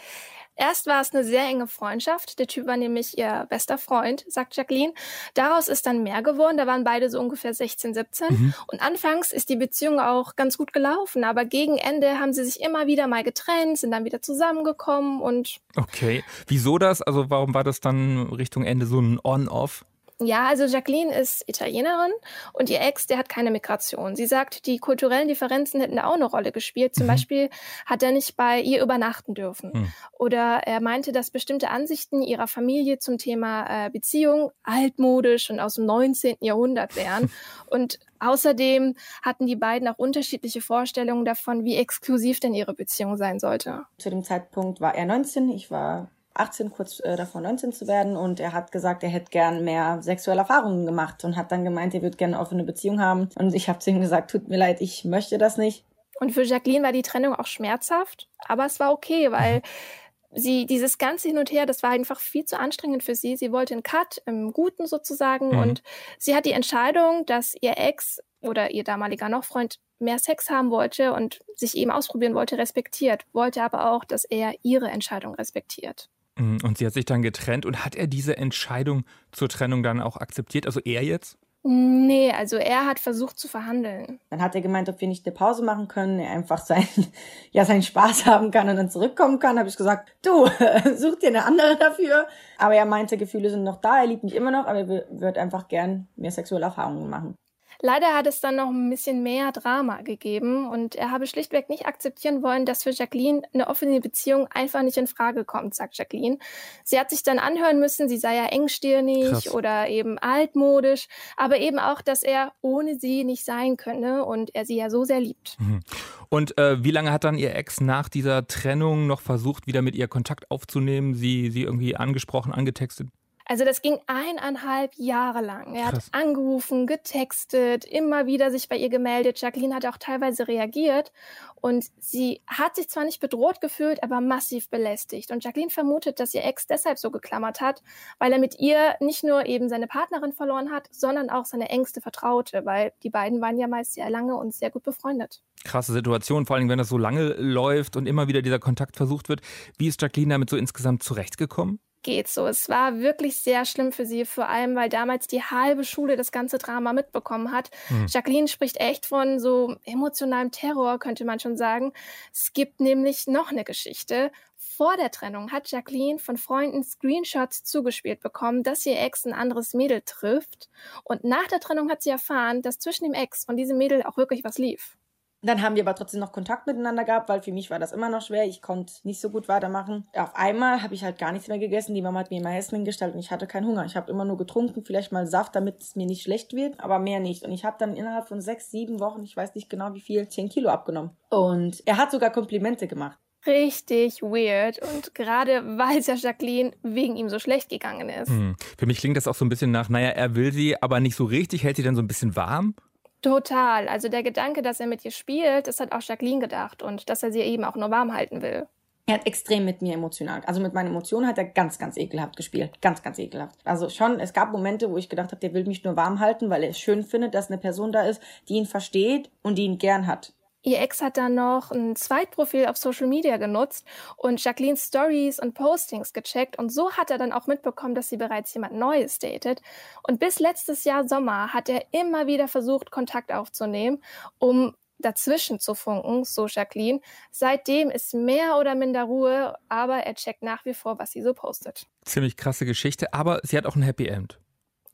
Erst 0.55 0.87
war 0.87 1.01
es 1.01 1.13
eine 1.13 1.23
sehr 1.23 1.45
enge 1.45 1.67
Freundschaft. 1.67 2.37
Der 2.37 2.45
Typ 2.45 2.67
war 2.67 2.77
nämlich 2.77 3.17
ihr 3.17 3.47
bester 3.49 3.77
Freund, 3.77 4.25
sagt 4.27 4.55
Jacqueline. 4.55 4.93
Daraus 5.33 5.69
ist 5.69 5.87
dann 5.87 6.03
mehr 6.03 6.21
geworden. 6.21 6.57
Da 6.57 6.67
waren 6.67 6.83
beide 6.83 7.09
so 7.09 7.19
ungefähr 7.19 7.53
16, 7.53 7.93
17. 7.95 8.27
Mhm. 8.29 8.53
Und 8.67 8.81
anfangs 8.81 9.31
ist 9.31 9.49
die 9.49 9.55
Beziehung 9.55 9.99
auch 9.99 10.35
ganz 10.35 10.57
gut 10.57 10.71
gelaufen. 10.71 11.23
Aber 11.23 11.45
gegen 11.45 11.77
Ende 11.77 12.19
haben 12.19 12.33
sie 12.33 12.43
sich 12.43 12.61
immer 12.61 12.87
wieder 12.87 13.07
mal 13.07 13.23
getrennt, 13.23 13.79
sind 13.79 13.91
dann 13.91 14.05
wieder 14.05 14.21
zusammengekommen 14.21 15.21
und. 15.21 15.61
Okay. 15.75 16.23
Wieso 16.45 16.77
das? 16.77 17.01
Also 17.01 17.29
warum 17.29 17.53
war 17.53 17.63
das 17.63 17.79
dann 17.79 18.27
Richtung 18.27 18.65
Ende 18.65 18.85
so 18.85 18.99
ein 18.99 19.19
On-Off? 19.23 19.85
Ja, 20.21 20.47
also 20.47 20.65
Jacqueline 20.65 21.17
ist 21.17 21.47
Italienerin 21.47 22.11
und 22.51 22.69
ihr 22.69 22.81
Ex, 22.81 23.07
der 23.07 23.17
hat 23.17 23.29
keine 23.29 23.51
Migration. 23.51 24.17
Sie 24.17 24.25
sagt, 24.25 24.65
die 24.65 24.77
kulturellen 24.77 25.29
Differenzen 25.29 25.79
hätten 25.79 25.95
da 25.95 26.07
auch 26.07 26.15
eine 26.15 26.25
Rolle 26.25 26.51
gespielt. 26.51 26.93
Zum 26.93 27.05
mhm. 27.05 27.11
Beispiel 27.11 27.49
hat 27.85 28.03
er 28.03 28.11
nicht 28.11 28.35
bei 28.35 28.59
ihr 28.59 28.83
übernachten 28.83 29.33
dürfen. 29.33 29.71
Mhm. 29.73 29.93
Oder 30.11 30.61
er 30.65 30.81
meinte, 30.81 31.13
dass 31.13 31.31
bestimmte 31.31 31.69
Ansichten 31.69 32.21
ihrer 32.21 32.47
Familie 32.47 32.99
zum 32.99 33.17
Thema 33.17 33.85
äh, 33.85 33.89
Beziehung 33.89 34.51
altmodisch 34.63 35.49
und 35.51 35.61
aus 35.61 35.75
dem 35.75 35.85
19. 35.85 36.35
Jahrhundert 36.41 36.97
wären. 36.97 37.31
und 37.67 37.99
außerdem 38.19 38.95
hatten 39.21 39.47
die 39.47 39.55
beiden 39.55 39.87
auch 39.87 39.97
unterschiedliche 39.97 40.59
Vorstellungen 40.59 41.23
davon, 41.23 41.63
wie 41.63 41.77
exklusiv 41.77 42.41
denn 42.41 42.53
ihre 42.53 42.73
Beziehung 42.73 43.15
sein 43.15 43.39
sollte. 43.39 43.83
Zu 43.97 44.09
dem 44.09 44.25
Zeitpunkt 44.25 44.81
war 44.81 44.95
er 44.95 45.05
19, 45.05 45.49
ich 45.49 45.71
war 45.71 46.09
18, 46.33 46.71
kurz 46.71 46.99
äh, 47.01 47.15
davor 47.15 47.41
19 47.41 47.71
zu 47.73 47.87
werden. 47.87 48.15
Und 48.15 48.39
er 48.39 48.53
hat 48.53 48.71
gesagt, 48.71 49.03
er 49.03 49.09
hätte 49.09 49.31
gern 49.31 49.63
mehr 49.63 50.01
sexuelle 50.01 50.41
Erfahrungen 50.41 50.85
gemacht 50.85 51.23
und 51.23 51.35
hat 51.35 51.51
dann 51.51 51.63
gemeint, 51.63 51.93
er 51.93 52.01
würde 52.01 52.17
gerne 52.17 52.35
eine 52.35 52.41
offene 52.41 52.63
Beziehung 52.63 53.01
haben. 53.01 53.29
Und 53.35 53.53
ich 53.53 53.69
habe 53.69 53.79
zu 53.79 53.89
ihm 53.89 54.01
gesagt, 54.01 54.31
tut 54.31 54.47
mir 54.47 54.57
leid, 54.57 54.81
ich 54.81 55.05
möchte 55.05 55.37
das 55.37 55.57
nicht. 55.57 55.85
Und 56.19 56.31
für 56.31 56.43
Jacqueline 56.43 56.83
war 56.83 56.91
die 56.91 57.01
Trennung 57.01 57.33
auch 57.33 57.47
schmerzhaft, 57.47 58.27
aber 58.47 58.65
es 58.65 58.79
war 58.79 58.91
okay, 58.91 59.31
weil 59.31 59.61
sie 60.31 60.65
dieses 60.65 60.97
ganze 60.97 61.29
Hin 61.29 61.37
und 61.37 61.51
Her, 61.51 61.65
das 61.65 61.81
war 61.81 61.91
einfach 61.91 62.19
viel 62.19 62.45
zu 62.45 62.59
anstrengend 62.59 63.03
für 63.03 63.15
sie. 63.15 63.35
Sie 63.35 63.51
wollte 63.51 63.73
einen 63.73 63.83
Cut 63.83 64.21
im 64.25 64.51
Guten 64.51 64.85
sozusagen 64.85 65.53
mhm. 65.53 65.59
und 65.59 65.83
sie 66.17 66.35
hat 66.35 66.45
die 66.45 66.51
Entscheidung, 66.51 67.25
dass 67.25 67.55
ihr 67.61 67.77
Ex 67.77 68.21
oder 68.41 68.71
ihr 68.71 68.83
damaliger 68.83 69.29
Noch-Freund 69.29 69.79
mehr 69.99 70.19
Sex 70.19 70.49
haben 70.49 70.71
wollte 70.71 71.13
und 71.13 71.41
sich 71.55 71.75
eben 71.75 71.91
ausprobieren 71.91 72.35
wollte, 72.35 72.57
respektiert, 72.57 73.25
wollte 73.33 73.63
aber 73.63 73.91
auch, 73.91 74.05
dass 74.05 74.23
er 74.23 74.53
ihre 74.63 74.89
Entscheidung 74.89 75.35
respektiert. 75.35 76.09
Mhm, 76.39 76.59
und 76.63 76.77
sie 76.77 76.85
hat 76.85 76.93
sich 76.93 77.05
dann 77.05 77.21
getrennt 77.21 77.65
und 77.65 77.85
hat 77.85 77.95
er 77.95 78.07
diese 78.07 78.37
Entscheidung 78.37 79.03
zur 79.31 79.49
Trennung 79.49 79.83
dann 79.83 80.01
auch 80.01 80.17
akzeptiert? 80.17 80.65
Also 80.65 80.79
er 80.79 81.03
jetzt? 81.03 81.37
Nee, 81.61 82.31
also 82.31 82.55
er 82.55 82.85
hat 82.85 82.99
versucht 82.99 83.37
zu 83.37 83.49
verhandeln. 83.49 84.21
Dann 84.29 84.41
hat 84.41 84.55
er 84.55 84.61
gemeint, 84.61 84.87
ob 84.87 85.01
wir 85.01 85.09
nicht 85.09 85.25
eine 85.25 85.35
Pause 85.35 85.61
machen 85.61 85.89
können, 85.89 86.17
er 86.17 86.31
einfach 86.31 86.59
sein, 86.59 86.87
ja, 87.51 87.65
seinen 87.65 87.83
Spaß 87.83 88.25
haben 88.25 88.49
kann 88.51 88.69
und 88.69 88.77
dann 88.77 88.89
zurückkommen 88.89 89.39
kann. 89.39 89.59
Habe 89.59 89.67
ich 89.67 89.75
gesagt, 89.75 90.15
du, 90.21 90.45
such 90.95 91.19
dir 91.19 91.27
eine 91.27 91.43
andere 91.43 91.75
dafür. 91.77 92.27
Aber 92.57 92.75
er 92.75 92.85
meinte, 92.85 93.17
Gefühle 93.17 93.49
sind 93.49 93.63
noch 93.63 93.81
da, 93.81 93.99
er 93.99 94.07
liebt 94.07 94.23
mich 94.23 94.35
immer 94.35 94.51
noch, 94.51 94.67
aber 94.67 94.79
er 94.79 94.87
wird 94.87 95.37
einfach 95.37 95.67
gern 95.67 96.07
mehr 96.15 96.31
sexuelle 96.31 96.65
Erfahrungen 96.65 97.09
machen. 97.09 97.35
Leider 97.81 98.13
hat 98.13 98.27
es 98.27 98.41
dann 98.41 98.57
noch 98.57 98.69
ein 98.69 98.89
bisschen 98.89 99.23
mehr 99.23 99.53
Drama 99.53 100.01
gegeben 100.01 100.67
und 100.67 100.95
er 100.95 101.11
habe 101.11 101.27
schlichtweg 101.27 101.69
nicht 101.69 101.85
akzeptieren 101.85 102.43
wollen, 102.43 102.65
dass 102.65 102.83
für 102.83 102.91
Jacqueline 102.91 103.43
eine 103.53 103.67
offene 103.67 104.01
Beziehung 104.01 104.47
einfach 104.47 104.81
nicht 104.81 104.97
in 104.97 105.07
Frage 105.07 105.45
kommt, 105.45 105.75
sagt 105.75 105.97
Jacqueline. 105.97 106.39
Sie 106.83 106.99
hat 106.99 107.09
sich 107.09 107.23
dann 107.23 107.39
anhören 107.39 107.79
müssen, 107.79 108.09
sie 108.09 108.17
sei 108.17 108.35
ja 108.35 108.45
engstirnig 108.47 109.29
Krass. 109.29 109.53
oder 109.53 109.87
eben 109.87 110.17
altmodisch, 110.19 111.07
aber 111.37 111.59
eben 111.59 111.79
auch, 111.79 112.01
dass 112.01 112.21
er 112.21 112.51
ohne 112.61 112.99
sie 112.99 113.23
nicht 113.23 113.45
sein 113.45 113.77
könne 113.77 114.25
und 114.25 114.53
er 114.55 114.65
sie 114.65 114.75
ja 114.75 114.89
so 114.89 115.05
sehr 115.05 115.21
liebt. 115.21 115.57
Mhm. 115.59 115.79
Und 116.27 116.57
äh, 116.57 116.83
wie 116.83 116.91
lange 116.91 117.11
hat 117.11 117.23
dann 117.23 117.37
ihr 117.37 117.55
Ex 117.55 117.79
nach 117.79 118.09
dieser 118.09 118.45
Trennung 118.45 119.07
noch 119.07 119.21
versucht, 119.21 119.67
wieder 119.67 119.81
mit 119.81 119.95
ihr 119.95 120.09
Kontakt 120.09 120.51
aufzunehmen, 120.51 121.13
sie, 121.15 121.49
sie 121.49 121.63
irgendwie 121.63 121.95
angesprochen, 121.95 122.51
angetextet? 122.51 123.07
Also 123.49 123.65
das 123.65 123.81
ging 123.81 123.97
eineinhalb 124.05 124.93
Jahre 124.95 125.41
lang. 125.41 125.73
Er 125.73 125.89
Krass. 125.89 126.05
hat 126.05 126.21
angerufen, 126.21 126.85
getextet, 126.85 127.83
immer 127.83 128.27
wieder 128.27 128.51
sich 128.51 128.69
bei 128.69 128.77
ihr 128.77 128.89
gemeldet. 128.89 129.41
Jacqueline 129.41 129.73
hat 129.73 129.87
auch 129.87 129.97
teilweise 129.97 130.47
reagiert 130.47 131.11
und 131.55 131.85
sie 131.97 132.43
hat 132.45 132.75
sich 132.75 132.89
zwar 132.89 133.05
nicht 133.05 133.19
bedroht 133.19 133.59
gefühlt, 133.59 134.03
aber 134.03 134.21
massiv 134.21 134.69
belästigt. 134.69 135.31
Und 135.31 135.43
Jacqueline 135.43 135.71
vermutet, 135.71 136.19
dass 136.19 136.35
ihr 136.35 136.43
Ex 136.43 136.67
deshalb 136.67 136.99
so 136.99 137.09
geklammert 137.09 137.59
hat, 137.59 137.81
weil 138.19 138.31
er 138.31 138.37
mit 138.37 138.59
ihr 138.59 138.93
nicht 138.99 139.23
nur 139.23 139.47
eben 139.47 139.67
seine 139.67 139.87
Partnerin 139.87 140.31
verloren 140.31 140.69
hat, 140.69 140.87
sondern 140.91 141.31
auch 141.31 141.45
seine 141.45 141.69
engste 141.69 142.01
Vertraute, 142.01 142.67
weil 142.67 142.93
die 143.01 143.09
beiden 143.09 143.41
waren 143.41 143.57
ja 143.57 143.67
meist 143.67 143.95
sehr 143.95 144.11
lange 144.11 144.35
und 144.35 144.53
sehr 144.53 144.69
gut 144.69 144.83
befreundet. 144.83 145.41
Krasse 145.63 145.91
Situation, 145.91 146.45
vor 146.45 146.55
allem 146.55 146.69
wenn 146.69 146.77
das 146.77 146.89
so 146.89 146.99
lange 146.99 147.29
läuft 147.29 147.95
und 147.95 148.05
immer 148.05 148.27
wieder 148.27 148.43
dieser 148.43 148.59
Kontakt 148.59 148.95
versucht 148.95 149.27
wird. 149.27 149.41
Wie 149.79 149.87
ist 149.87 149.99
Jacqueline 150.03 150.35
damit 150.35 150.51
so 150.51 150.55
insgesamt 150.55 151.01
zurechtgekommen? 151.01 151.79
Geht 152.03 152.27
so. 152.27 152.47
Es 152.47 152.69
war 152.69 152.99
wirklich 152.99 153.37
sehr 153.37 153.65
schlimm 153.65 153.91
für 153.91 154.05
sie, 154.05 154.25
vor 154.25 154.47
allem 154.47 154.75
weil 154.75 154.89
damals 154.89 155.27
die 155.27 155.43
halbe 155.43 155.83
Schule 155.83 156.15
das 156.15 156.31
ganze 156.31 156.57
Drama 156.57 156.93
mitbekommen 156.93 157.51
hat. 157.51 157.69
Mhm. 157.89 158.07
Jacqueline 158.09 158.47
spricht 158.47 158.77
echt 158.77 159.05
von 159.05 159.39
so 159.39 159.75
emotionalem 159.85 160.51
Terror, 160.51 160.99
könnte 160.99 161.25
man 161.25 161.39
schon 161.39 161.57
sagen. 161.57 161.93
Es 162.33 162.53
gibt 162.53 162.79
nämlich 162.79 163.27
noch 163.27 163.51
eine 163.51 163.63
Geschichte. 163.63 164.31
Vor 164.55 164.95
der 164.97 165.11
Trennung 165.11 165.51
hat 165.51 165.71
Jacqueline 165.71 166.19
von 166.19 166.37
Freunden 166.37 166.83
Screenshots 166.83 167.63
zugespielt 167.63 168.21
bekommen, 168.21 168.63
dass 168.63 168.85
ihr 168.85 168.99
Ex 168.99 169.25
ein 169.25 169.33
anderes 169.33 169.73
Mädel 169.73 170.01
trifft. 170.05 170.69
Und 171.03 171.23
nach 171.23 171.47
der 171.47 171.59
Trennung 171.59 171.89
hat 171.89 172.01
sie 172.01 172.09
erfahren, 172.09 172.61
dass 172.61 172.79
zwischen 172.79 173.05
dem 173.05 173.13
Ex 173.13 173.45
und 173.45 173.57
diesem 173.57 173.77
Mädel 173.77 174.03
auch 174.03 174.17
wirklich 174.17 174.43
was 174.43 174.57
lief. 174.57 174.97
Dann 175.41 175.61
haben 175.61 175.75
wir 175.75 175.83
aber 175.83 175.95
trotzdem 175.95 176.19
noch 176.19 176.31
Kontakt 176.31 176.67
miteinander 176.67 177.05
gehabt, 177.05 177.29
weil 177.29 177.41
für 177.41 177.53
mich 177.53 177.69
war 177.69 177.79
das 177.79 177.93
immer 177.93 178.09
noch 178.09 178.21
schwer. 178.21 178.45
Ich 178.45 178.61
konnte 178.61 178.93
nicht 179.03 179.21
so 179.21 179.29
gut 179.29 179.47
weitermachen. 179.47 180.07
Auf 180.13 180.35
einmal 180.35 180.83
habe 180.83 180.93
ich 180.93 181.03
halt 181.03 181.17
gar 181.17 181.31
nichts 181.31 181.47
mehr 181.47 181.59
gegessen. 181.59 181.95
Die 181.95 182.01
Mama 182.01 182.19
hat 182.19 182.31
mir 182.31 182.39
immer 182.39 182.55
Essen 182.55 182.75
hingestellt 182.75 183.13
und 183.13 183.19
ich 183.19 183.31
hatte 183.31 183.47
keinen 183.47 183.67
Hunger. 183.67 183.85
Ich 183.85 183.95
habe 183.95 184.11
immer 184.11 184.25
nur 184.25 184.37
getrunken, 184.37 184.83
vielleicht 184.83 185.11
mal 185.11 185.27
Saft, 185.27 185.55
damit 185.55 185.81
es 185.81 185.95
mir 185.95 186.05
nicht 186.05 186.23
schlecht 186.23 186.53
wird, 186.53 186.79
aber 186.79 186.99
mehr 186.99 187.19
nicht. 187.19 187.43
Und 187.43 187.51
ich 187.51 187.63
habe 187.63 187.77
dann 187.79 187.95
innerhalb 187.95 188.27
von 188.27 188.41
sechs, 188.41 188.69
sieben 188.69 188.99
Wochen, 188.99 189.23
ich 189.23 189.35
weiß 189.35 189.55
nicht 189.55 189.69
genau 189.69 189.93
wie 189.93 190.01
viel, 190.01 190.27
zehn 190.27 190.49
Kilo 190.49 190.69
abgenommen. 190.69 191.11
Und 191.29 191.83
er 191.85 191.97
hat 191.97 192.11
sogar 192.11 192.31
Komplimente 192.31 192.87
gemacht. 192.87 193.17
Richtig 193.45 194.21
weird. 194.21 194.79
Und 194.93 195.15
gerade 195.15 195.77
weil 195.77 195.99
es 195.99 196.07
ja 196.07 196.15
Jacqueline 196.15 196.71
wegen 196.83 197.15
ihm 197.15 197.29
so 197.29 197.39
schlecht 197.39 197.69
gegangen 197.69 198.09
ist. 198.09 198.29
Hm. 198.29 198.55
Für 198.77 198.85
mich 198.85 198.97
klingt 198.97 199.15
das 199.15 199.27
auch 199.27 199.35
so 199.35 199.45
ein 199.45 199.49
bisschen 199.49 199.71
nach, 199.71 199.87
naja, 199.87 200.09
er 200.09 200.35
will 200.35 200.51
sie, 200.51 200.81
aber 200.81 200.99
nicht 200.99 201.15
so 201.15 201.23
richtig, 201.23 201.63
hält 201.63 201.77
sie 201.77 201.83
dann 201.83 201.95
so 201.95 202.01
ein 202.01 202.07
bisschen 202.07 202.35
warm. 202.35 202.75
Total. 203.21 203.87
Also 203.87 204.07
der 204.07 204.23
Gedanke, 204.23 204.61
dass 204.61 204.79
er 204.79 204.87
mit 204.87 205.03
ihr 205.03 205.11
spielt, 205.11 205.67
das 205.67 205.79
hat 205.79 205.91
auch 205.91 206.01
Jacqueline 206.01 206.39
gedacht 206.39 206.81
und 206.81 207.09
dass 207.09 207.23
er 207.23 207.31
sie 207.31 207.41
eben 207.41 207.65
auch 207.65 207.75
nur 207.75 207.91
warm 207.91 208.13
halten 208.13 208.41
will. 208.41 208.67
Er 209.09 209.15
hat 209.15 209.25
extrem 209.25 209.65
mit 209.65 209.81
mir 209.81 209.95
emotional, 209.95 210.41
also 210.45 210.61
mit 210.61 210.75
meinen 210.75 210.89
Emotionen 210.89 211.25
hat 211.25 211.39
er 211.39 211.45
ganz, 211.45 211.79
ganz 211.79 211.97
ekelhaft 211.97 212.35
gespielt. 212.35 212.79
Ganz, 212.79 213.01
ganz 213.01 213.17
ekelhaft. 213.17 213.57
Also 213.63 213.89
schon, 213.89 214.19
es 214.19 214.33
gab 214.33 214.51
Momente, 214.51 214.91
wo 214.91 214.97
ich 214.97 215.09
gedacht 215.09 215.31
habe, 215.31 215.39
der 215.39 215.55
will 215.55 215.65
mich 215.65 215.83
nur 215.83 215.95
warm 215.95 216.19
halten, 216.19 216.51
weil 216.51 216.63
er 216.63 216.69
es 216.69 216.79
schön 216.79 217.01
findet, 217.01 217.33
dass 217.33 217.49
eine 217.49 217.57
Person 217.57 217.91
da 217.91 218.03
ist, 218.03 218.21
die 218.47 218.53
ihn 218.53 218.67
versteht 218.67 219.31
und 219.41 219.57
die 219.57 219.63
ihn 219.63 219.79
gern 219.79 220.05
hat. 220.05 220.33
Ihr 220.61 220.79
Ex 220.79 221.01
hat 221.01 221.17
dann 221.17 221.35
noch 221.35 221.71
ein 221.71 221.95
Zweitprofil 221.95 222.65
auf 222.65 222.75
Social 222.75 223.07
Media 223.07 223.37
genutzt 223.37 223.85
und 224.17 224.43
Jacquelines 224.43 224.87
Stories 224.87 225.39
und 225.39 225.53
Postings 225.53 226.11
gecheckt 226.11 226.59
und 226.59 226.69
so 226.69 226.91
hat 226.91 227.11
er 227.11 227.17
dann 227.17 227.31
auch 227.31 227.47
mitbekommen, 227.47 227.95
dass 227.95 228.09
sie 228.09 228.17
bereits 228.17 228.53
jemand 228.53 228.73
Neues 228.73 229.19
datet. 229.19 229.61
Und 230.03 230.19
bis 230.19 230.39
letztes 230.39 230.83
Jahr 230.83 231.07
Sommer 231.07 231.53
hat 231.53 231.69
er 231.69 231.85
immer 231.91 232.27
wieder 232.27 232.49
versucht, 232.49 232.91
Kontakt 232.91 233.31
aufzunehmen, 233.31 234.03
um 234.37 234.75
dazwischen 234.99 235.59
zu 235.59 235.75
funken, 235.75 236.25
so 236.25 236.47
Jacqueline. 236.47 236.99
Seitdem 237.31 237.89
ist 237.89 238.13
mehr 238.13 238.57
oder 238.57 238.75
minder 238.75 239.03
Ruhe, 239.03 239.55
aber 239.69 239.99
er 239.99 240.13
checkt 240.15 240.43
nach 240.43 240.65
wie 240.65 240.73
vor, 240.73 240.99
was 240.99 241.11
sie 241.11 241.21
so 241.21 241.33
postet. 241.33 241.87
Ziemlich 242.03 242.35
krasse 242.35 242.65
Geschichte, 242.65 243.13
aber 243.13 243.39
sie 243.43 243.57
hat 243.57 243.65
auch 243.65 243.77
ein 243.77 243.81
Happy 243.81 244.07
End. 244.07 244.39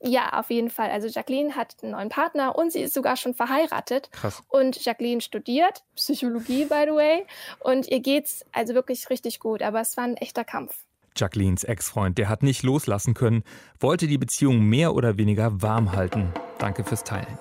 Ja, 0.02 0.38
auf 0.38 0.50
jeden 0.50 0.70
Fall. 0.70 0.90
Also 0.90 1.08
Jacqueline 1.08 1.56
hat 1.56 1.76
einen 1.82 1.92
neuen 1.92 2.08
Partner 2.08 2.56
und 2.56 2.70
sie 2.70 2.80
ist 2.80 2.94
sogar 2.94 3.16
schon 3.16 3.34
verheiratet. 3.34 4.10
Krass. 4.12 4.42
Und 4.48 4.84
Jacqueline 4.84 5.20
studiert 5.20 5.84
Psychologie, 5.94 6.66
by 6.66 6.84
the 6.86 6.94
way. 6.94 7.26
Und 7.60 7.88
ihr 7.88 8.00
geht's 8.00 8.44
also 8.52 8.74
wirklich 8.74 9.08
richtig 9.08 9.40
gut, 9.40 9.62
aber 9.62 9.80
es 9.80 9.96
war 9.96 10.04
ein 10.04 10.16
echter 10.16 10.44
Kampf. 10.44 10.76
Jacquelines 11.16 11.64
Ex-Freund, 11.64 12.18
der 12.18 12.28
hat 12.28 12.42
nicht 12.42 12.62
loslassen 12.62 13.14
können, 13.14 13.42
wollte 13.80 14.06
die 14.06 14.18
Beziehung 14.18 14.60
mehr 14.60 14.94
oder 14.94 15.16
weniger 15.16 15.62
warm 15.62 15.92
halten. 15.92 16.32
Danke 16.58 16.84
fürs 16.84 17.04
Teilen. 17.04 17.38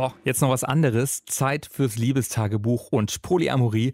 So, 0.00 0.12
jetzt 0.24 0.40
noch 0.40 0.48
was 0.48 0.64
anderes. 0.64 1.26
Zeit 1.26 1.68
fürs 1.70 1.98
Liebestagebuch 1.98 2.88
und 2.90 3.20
Polyamorie. 3.20 3.92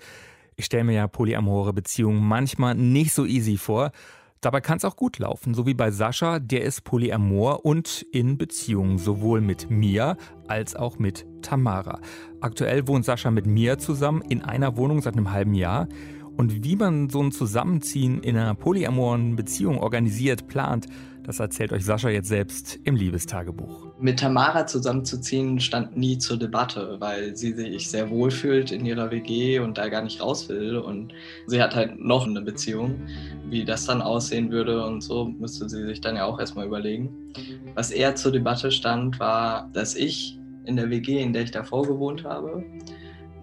Ich 0.54 0.66
stelle 0.66 0.84
mir 0.84 0.92
ja 0.92 1.08
polyamore 1.08 1.72
Beziehungen 1.72 2.24
manchmal 2.24 2.76
nicht 2.76 3.12
so 3.12 3.26
easy 3.26 3.56
vor. 3.56 3.90
Dabei 4.40 4.60
kann 4.60 4.76
es 4.76 4.84
auch 4.84 4.94
gut 4.94 5.18
laufen, 5.18 5.52
so 5.52 5.66
wie 5.66 5.74
bei 5.74 5.90
Sascha, 5.90 6.38
der 6.38 6.62
ist 6.62 6.84
polyamor 6.84 7.64
und 7.64 8.06
in 8.12 8.38
Beziehung, 8.38 8.98
sowohl 8.98 9.40
mit 9.40 9.68
mir 9.68 10.16
als 10.46 10.76
auch 10.76 11.00
mit 11.00 11.26
Tamara. 11.42 11.98
Aktuell 12.40 12.86
wohnt 12.86 13.04
Sascha 13.04 13.32
mit 13.32 13.46
mir 13.46 13.78
zusammen 13.78 14.22
in 14.22 14.42
einer 14.42 14.76
Wohnung 14.76 15.02
seit 15.02 15.14
einem 15.14 15.32
halben 15.32 15.54
Jahr. 15.54 15.88
Und 16.36 16.62
wie 16.62 16.76
man 16.76 17.10
so 17.10 17.20
ein 17.20 17.32
Zusammenziehen 17.32 18.22
in 18.22 18.36
einer 18.36 18.54
polyamoren 18.54 19.34
Beziehung 19.34 19.78
organisiert, 19.78 20.46
plant, 20.46 20.86
das 21.24 21.40
erzählt 21.40 21.72
euch 21.72 21.84
Sascha 21.84 22.10
jetzt 22.10 22.28
selbst 22.28 22.78
im 22.84 22.94
Liebestagebuch. 22.94 23.85
Mit 23.98 24.20
Tamara 24.20 24.66
zusammenzuziehen 24.66 25.58
stand 25.58 25.96
nie 25.96 26.18
zur 26.18 26.36
Debatte, 26.36 26.96
weil 26.98 27.34
sie 27.34 27.54
sich 27.54 27.90
sehr 27.90 28.10
wohl 28.10 28.30
fühlt 28.30 28.70
in 28.70 28.84
ihrer 28.84 29.10
WG 29.10 29.58
und 29.58 29.78
da 29.78 29.88
gar 29.88 30.02
nicht 30.02 30.20
raus 30.20 30.48
will. 30.50 30.76
Und 30.76 31.14
sie 31.46 31.62
hat 31.62 31.74
halt 31.74 31.98
noch 31.98 32.26
eine 32.26 32.42
Beziehung. 32.42 33.00
Wie 33.48 33.64
das 33.64 33.86
dann 33.86 34.02
aussehen 34.02 34.50
würde 34.50 34.84
und 34.84 35.00
so, 35.00 35.24
müsste 35.24 35.68
sie 35.68 35.86
sich 35.86 36.02
dann 36.02 36.16
ja 36.16 36.26
auch 36.26 36.38
erstmal 36.38 36.66
überlegen. 36.66 37.32
Was 37.74 37.90
eher 37.90 38.14
zur 38.16 38.32
Debatte 38.32 38.70
stand, 38.70 39.18
war, 39.18 39.70
dass 39.72 39.94
ich 39.94 40.38
in 40.66 40.76
der 40.76 40.90
WG, 40.90 41.22
in 41.22 41.32
der 41.32 41.42
ich 41.42 41.50
davor 41.50 41.86
gewohnt 41.86 42.24
habe, 42.24 42.64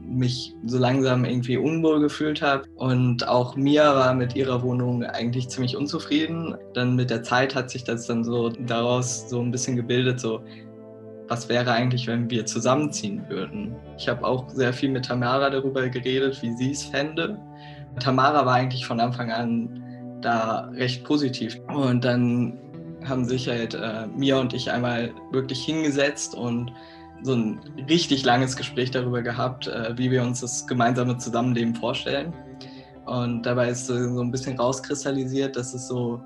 mich 0.06 0.54
so 0.66 0.78
langsam 0.78 1.26
irgendwie 1.26 1.58
unwohl 1.58 2.00
gefühlt 2.00 2.42
habe. 2.42 2.64
Und 2.76 3.28
auch 3.28 3.56
Mia 3.56 3.96
war 3.96 4.14
mit 4.14 4.36
ihrer 4.36 4.62
Wohnung 4.62 5.04
eigentlich 5.04 5.50
ziemlich 5.50 5.76
unzufrieden. 5.76 6.56
Dann 6.74 6.96
mit 6.96 7.10
der 7.10 7.24
Zeit 7.24 7.56
hat 7.56 7.70
sich 7.70 7.84
das 7.84 8.08
dann 8.08 8.24
so 8.24 8.50
daraus 8.50 9.30
so 9.30 9.42
ein 9.42 9.52
bisschen 9.52 9.76
gebildet, 9.76 10.20
so 10.20 10.42
was 11.28 11.48
wäre 11.50 11.72
eigentlich, 11.72 12.08
wenn 12.08 12.30
wir 12.30 12.46
zusammenziehen 12.46 13.24
würden. 13.30 13.76
Ich 13.98 14.08
habe 14.08 14.26
auch 14.26 14.50
sehr 14.50 14.74
viel 14.74 14.90
mit 14.90 15.06
Tamara 15.06 15.50
darüber 15.50 15.88
geredet, 15.88 16.42
wie 16.42 16.54
sie 16.54 16.72
es 16.72 16.84
fände. 16.84 17.40
Tamara 18.00 18.46
war 18.46 18.56
eigentlich 18.56 18.86
von 18.86 19.00
Anfang 19.00 19.32
an 19.32 20.20
da 20.22 20.70
recht 20.76 21.04
positiv. 21.04 21.60
Und 21.74 22.04
dann 22.04 22.60
haben 23.06 23.26
sich 23.26 23.48
halt 23.48 23.74
äh, 23.74 24.08
Mia 24.16 24.40
und 24.40 24.54
ich 24.54 24.72
einmal 24.72 25.12
wirklich 25.32 25.64
hingesetzt 25.64 26.36
und 26.36 26.72
so 27.24 27.34
ein 27.34 27.60
richtig 27.90 28.24
langes 28.24 28.56
Gespräch 28.56 28.92
darüber 28.92 29.22
gehabt, 29.22 29.68
äh, 29.68 29.98
wie 29.98 30.12
wir 30.12 30.22
uns 30.24 30.42
das 30.42 30.68
gemeinsame 30.68 31.18
Zusammenleben 31.18 31.76
vorstellen. 31.76 32.34
Und 33.06 33.46
dabei 33.46 33.70
ist 33.70 33.88
so 33.88 33.96
ein 33.96 34.32
bisschen 34.32 34.58
rauskristallisiert, 34.58 35.56
dass 35.56 35.74
es 35.74 35.88
so 35.88 36.22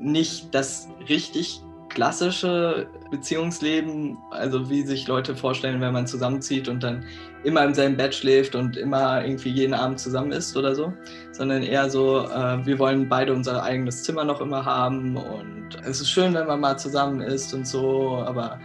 nicht 0.00 0.54
das 0.54 0.88
richtig 1.08 1.62
klassische 1.88 2.86
Beziehungsleben, 3.10 4.18
also 4.30 4.68
wie 4.68 4.82
sich 4.82 5.06
Leute 5.08 5.34
vorstellen, 5.34 5.80
wenn 5.80 5.92
man 5.92 6.06
zusammenzieht 6.06 6.68
und 6.68 6.82
dann 6.82 7.04
immer 7.44 7.64
im 7.64 7.72
selben 7.72 7.96
Bett 7.96 8.14
schläft 8.14 8.54
und 8.54 8.76
immer 8.76 9.24
irgendwie 9.24 9.50
jeden 9.50 9.74
Abend 9.74 9.98
zusammen 9.98 10.32
ist 10.32 10.56
oder 10.56 10.74
so, 10.74 10.92
sondern 11.32 11.62
eher 11.62 11.88
so, 11.88 12.26
äh, 12.26 12.64
wir 12.66 12.78
wollen 12.78 13.08
beide 13.08 13.32
unser 13.32 13.62
eigenes 13.62 14.02
Zimmer 14.02 14.24
noch 14.24 14.40
immer 14.40 14.64
haben 14.64 15.16
und 15.16 15.78
es 15.84 16.00
ist 16.00 16.10
schön, 16.10 16.34
wenn 16.34 16.46
man 16.46 16.60
mal 16.60 16.78
zusammen 16.78 17.20
ist 17.20 17.54
und 17.54 17.66
so, 17.66 18.22
aber 18.26 18.58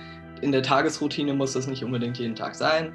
in 0.44 0.52
der 0.52 0.62
Tagesroutine 0.62 1.34
muss 1.34 1.54
das 1.54 1.68
nicht 1.68 1.84
unbedingt 1.84 2.20
jeden 2.20 2.36
Tag 2.36 2.56
sein. 2.56 2.94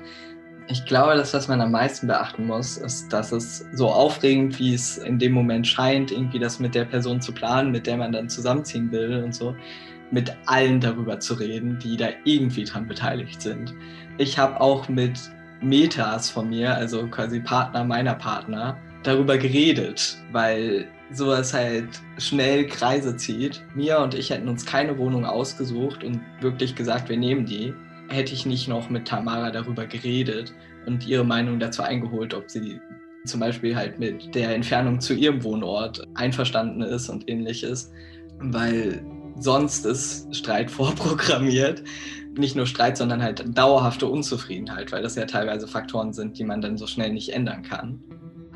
Ich 0.71 0.85
glaube, 0.85 1.17
das, 1.17 1.33
was 1.33 1.49
man 1.49 1.63
am 1.63 1.71
meisten 1.73 2.07
beachten 2.07 2.47
muss, 2.47 2.77
ist, 2.77 3.11
dass 3.11 3.33
es 3.33 3.65
so 3.73 3.89
aufregend, 3.89 4.59
wie 4.59 4.75
es 4.75 4.99
in 4.99 5.19
dem 5.19 5.33
Moment 5.33 5.67
scheint, 5.67 6.13
irgendwie 6.13 6.39
das 6.39 6.61
mit 6.61 6.75
der 6.75 6.85
Person 6.85 7.23
zu 7.23 7.33
planen, 7.33 7.71
mit 7.71 7.87
der 7.87 7.97
man 7.97 8.13
dann 8.13 8.29
zusammenziehen 8.29 8.93
will 8.93 9.23
und 9.25 9.35
so, 9.35 9.57
mit 10.11 10.37
allen 10.47 10.81
darüber 10.81 11.19
zu 11.21 11.35
reden, 11.35 11.79
die 11.79 11.97
da 11.97 12.09
irgendwie 12.25 12.65
dran 12.65 12.87
beteiligt 12.87 13.41
sind. 13.41 13.75
Ich 14.19 14.39
habe 14.39 14.61
auch 14.61 14.89
mit 14.89 15.19
Metas 15.63 16.31
von 16.31 16.51
mir, 16.51 16.75
also 16.75 17.07
quasi 17.09 17.41
Partner 17.41 17.85
meiner 17.85 18.15
Partner, 18.15 18.77
darüber 19.03 19.39
geredet, 19.39 20.19
weil 20.33 20.87
sowas 21.13 21.55
halt 21.55 21.89
schnell 22.19 22.67
Kreise 22.67 23.17
zieht. 23.17 23.63
Mia 23.75 24.03
und 24.03 24.15
ich 24.15 24.31
hätten 24.31 24.49
uns 24.49 24.67
keine 24.67 24.99
Wohnung 24.99 25.25
ausgesucht 25.25 26.05
und 26.05 26.21
wirklich 26.41 26.75
gesagt, 26.75 27.09
wir 27.09 27.17
nehmen 27.17 27.47
die. 27.47 27.73
Hätte 28.09 28.33
ich 28.35 28.47
nicht 28.47 28.69
noch 28.69 28.91
mit 28.91 29.07
Tamara 29.07 29.51
darüber 29.51 29.87
geredet 29.87 30.53
und 30.87 31.07
ihre 31.07 31.25
Meinung 31.25 31.61
dazu 31.61 31.83
eingeholt, 31.83 32.35
ob 32.35 32.51
sie 32.51 32.81
zum 33.27 33.41
Beispiel 33.41 33.77
halt 33.77 33.99
mit 33.99 34.35
der 34.35 34.55
Entfernung 34.55 35.01
zu 35.01 35.15
ihrem 35.15 35.45
Wohnort 35.45 36.07
einverstanden 36.15 36.83
ist 36.83 37.09
und 37.09 37.29
ähnliches, 37.29 37.93
weil 38.39 39.05
sonst 39.39 39.85
ist 39.87 40.35
Streit 40.35 40.71
vorprogrammiert. 40.71 41.83
Nicht 42.37 42.57
nur 42.57 42.67
Streit, 42.67 42.97
sondern 42.97 43.23
halt 43.23 43.45
dauerhafte 43.57 44.07
Unzufriedenheit, 44.07 44.93
weil 44.93 45.03
das 45.03 45.17
ja 45.17 45.25
teilweise 45.25 45.67
Faktoren 45.67 46.13
sind, 46.13 46.39
die 46.39 46.45
man 46.45 46.61
dann 46.61 46.79
so 46.79 46.87
schnell 46.87 47.13
nicht 47.13 47.31
ändern 47.31 47.63
kann. 47.63 48.01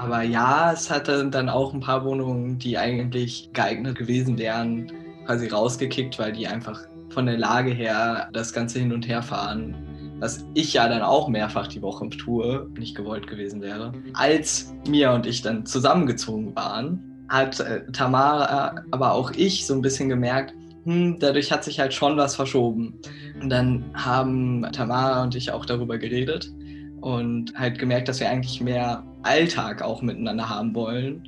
Aber 0.02 0.22
ja, 0.22 0.72
es 0.72 0.90
hatte 0.90 1.28
dann 1.30 1.48
auch 1.48 1.72
ein 1.72 1.78
paar 1.78 2.04
Wohnungen, 2.04 2.58
die 2.58 2.76
eigentlich 2.76 3.50
geeignet 3.52 3.96
gewesen 3.96 4.36
wären, 4.36 4.90
quasi 5.26 5.46
rausgekickt, 5.46 6.18
weil 6.18 6.32
die 6.32 6.48
einfach 6.48 6.80
von 7.10 7.26
der 7.26 7.38
Lage 7.38 7.70
her 7.70 8.28
das 8.32 8.52
Ganze 8.52 8.80
hin 8.80 8.92
und 8.92 9.06
her 9.06 9.22
fahren, 9.22 9.76
was 10.18 10.44
ich 10.54 10.72
ja 10.72 10.88
dann 10.88 11.02
auch 11.02 11.28
mehrfach 11.28 11.68
die 11.68 11.82
Woche 11.82 12.08
tue, 12.10 12.68
nicht 12.76 12.96
gewollt 12.96 13.28
gewesen 13.28 13.62
wäre. 13.62 13.92
Als 14.14 14.74
Mia 14.88 15.14
und 15.14 15.24
ich 15.24 15.40
dann 15.40 15.66
zusammengezogen 15.66 16.56
waren, 16.56 17.26
hat 17.28 17.60
äh, 17.60 17.84
Tamara, 17.92 18.82
aber 18.90 19.12
auch 19.12 19.30
ich 19.30 19.64
so 19.66 19.74
ein 19.74 19.82
bisschen 19.82 20.08
gemerkt, 20.08 20.52
hm, 20.84 21.18
dadurch 21.20 21.52
hat 21.52 21.62
sich 21.62 21.78
halt 21.78 21.94
schon 21.94 22.16
was 22.16 22.34
verschoben. 22.34 22.98
Und 23.40 23.50
dann 23.50 23.84
haben 23.94 24.66
Tamara 24.72 25.22
und 25.22 25.36
ich 25.36 25.52
auch 25.52 25.64
darüber 25.64 25.96
geredet 25.96 26.52
und 27.00 27.54
halt 27.54 27.78
gemerkt, 27.78 28.08
dass 28.08 28.18
wir 28.18 28.28
eigentlich 28.28 28.60
mehr 28.60 29.04
Alltag 29.22 29.82
auch 29.82 30.02
miteinander 30.02 30.48
haben 30.48 30.74
wollen, 30.74 31.24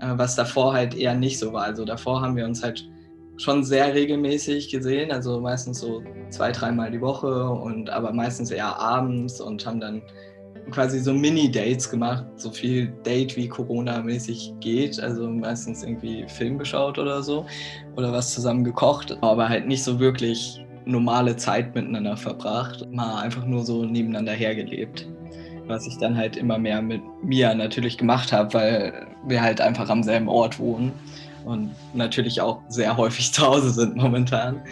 äh, 0.00 0.12
was 0.16 0.36
davor 0.36 0.74
halt 0.74 0.94
eher 0.94 1.14
nicht 1.14 1.38
so 1.38 1.52
war. 1.52 1.64
Also 1.64 1.84
davor 1.84 2.20
haben 2.20 2.36
wir 2.36 2.44
uns 2.44 2.62
halt 2.62 2.88
schon 3.36 3.64
sehr 3.64 3.94
regelmäßig 3.94 4.68
gesehen, 4.68 5.12
also 5.12 5.40
meistens 5.40 5.80
so 5.80 6.02
zwei, 6.30 6.50
dreimal 6.50 6.90
die 6.90 7.00
Woche 7.00 7.48
und 7.48 7.88
aber 7.88 8.12
meistens 8.12 8.50
eher 8.50 8.78
abends 8.78 9.40
und 9.40 9.64
haben 9.64 9.80
dann 9.80 10.02
quasi 10.72 10.98
so 10.98 11.14
Mini-Dates 11.14 11.88
gemacht, 11.88 12.24
so 12.36 12.50
viel 12.50 12.88
Date 13.06 13.36
wie 13.36 13.48
Corona-mäßig 13.48 14.54
geht, 14.60 15.00
also 15.00 15.30
meistens 15.30 15.82
irgendwie 15.82 16.26
Film 16.28 16.58
geschaut 16.58 16.98
oder 16.98 17.22
so 17.22 17.46
oder 17.96 18.12
was 18.12 18.34
zusammen 18.34 18.64
gekocht, 18.64 19.16
aber 19.22 19.48
halt 19.48 19.66
nicht 19.66 19.84
so 19.84 19.98
wirklich 20.00 20.60
normale 20.84 21.36
Zeit 21.36 21.74
miteinander 21.74 22.16
verbracht, 22.16 22.86
mal 22.90 23.22
einfach 23.22 23.46
nur 23.46 23.64
so 23.64 23.84
nebeneinander 23.84 24.32
hergelebt 24.32 25.08
was 25.68 25.86
ich 25.86 25.98
dann 25.98 26.16
halt 26.16 26.36
immer 26.36 26.58
mehr 26.58 26.82
mit 26.82 27.02
Mia 27.22 27.54
natürlich 27.54 27.98
gemacht 27.98 28.32
habe, 28.32 28.54
weil 28.54 29.06
wir 29.24 29.42
halt 29.42 29.60
einfach 29.60 29.88
am 29.88 30.02
selben 30.02 30.28
Ort 30.28 30.58
wohnen 30.58 30.92
und 31.44 31.74
natürlich 31.94 32.40
auch 32.40 32.60
sehr 32.68 32.96
häufig 32.96 33.32
zu 33.32 33.46
Hause 33.46 33.70
sind 33.70 33.96
momentan. 33.96 34.62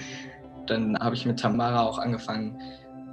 Dann 0.67 0.99
habe 0.99 1.15
ich 1.15 1.27
mit 1.27 1.39
Tamara 1.39 1.83
auch 1.83 1.99
angefangen, 1.99 2.61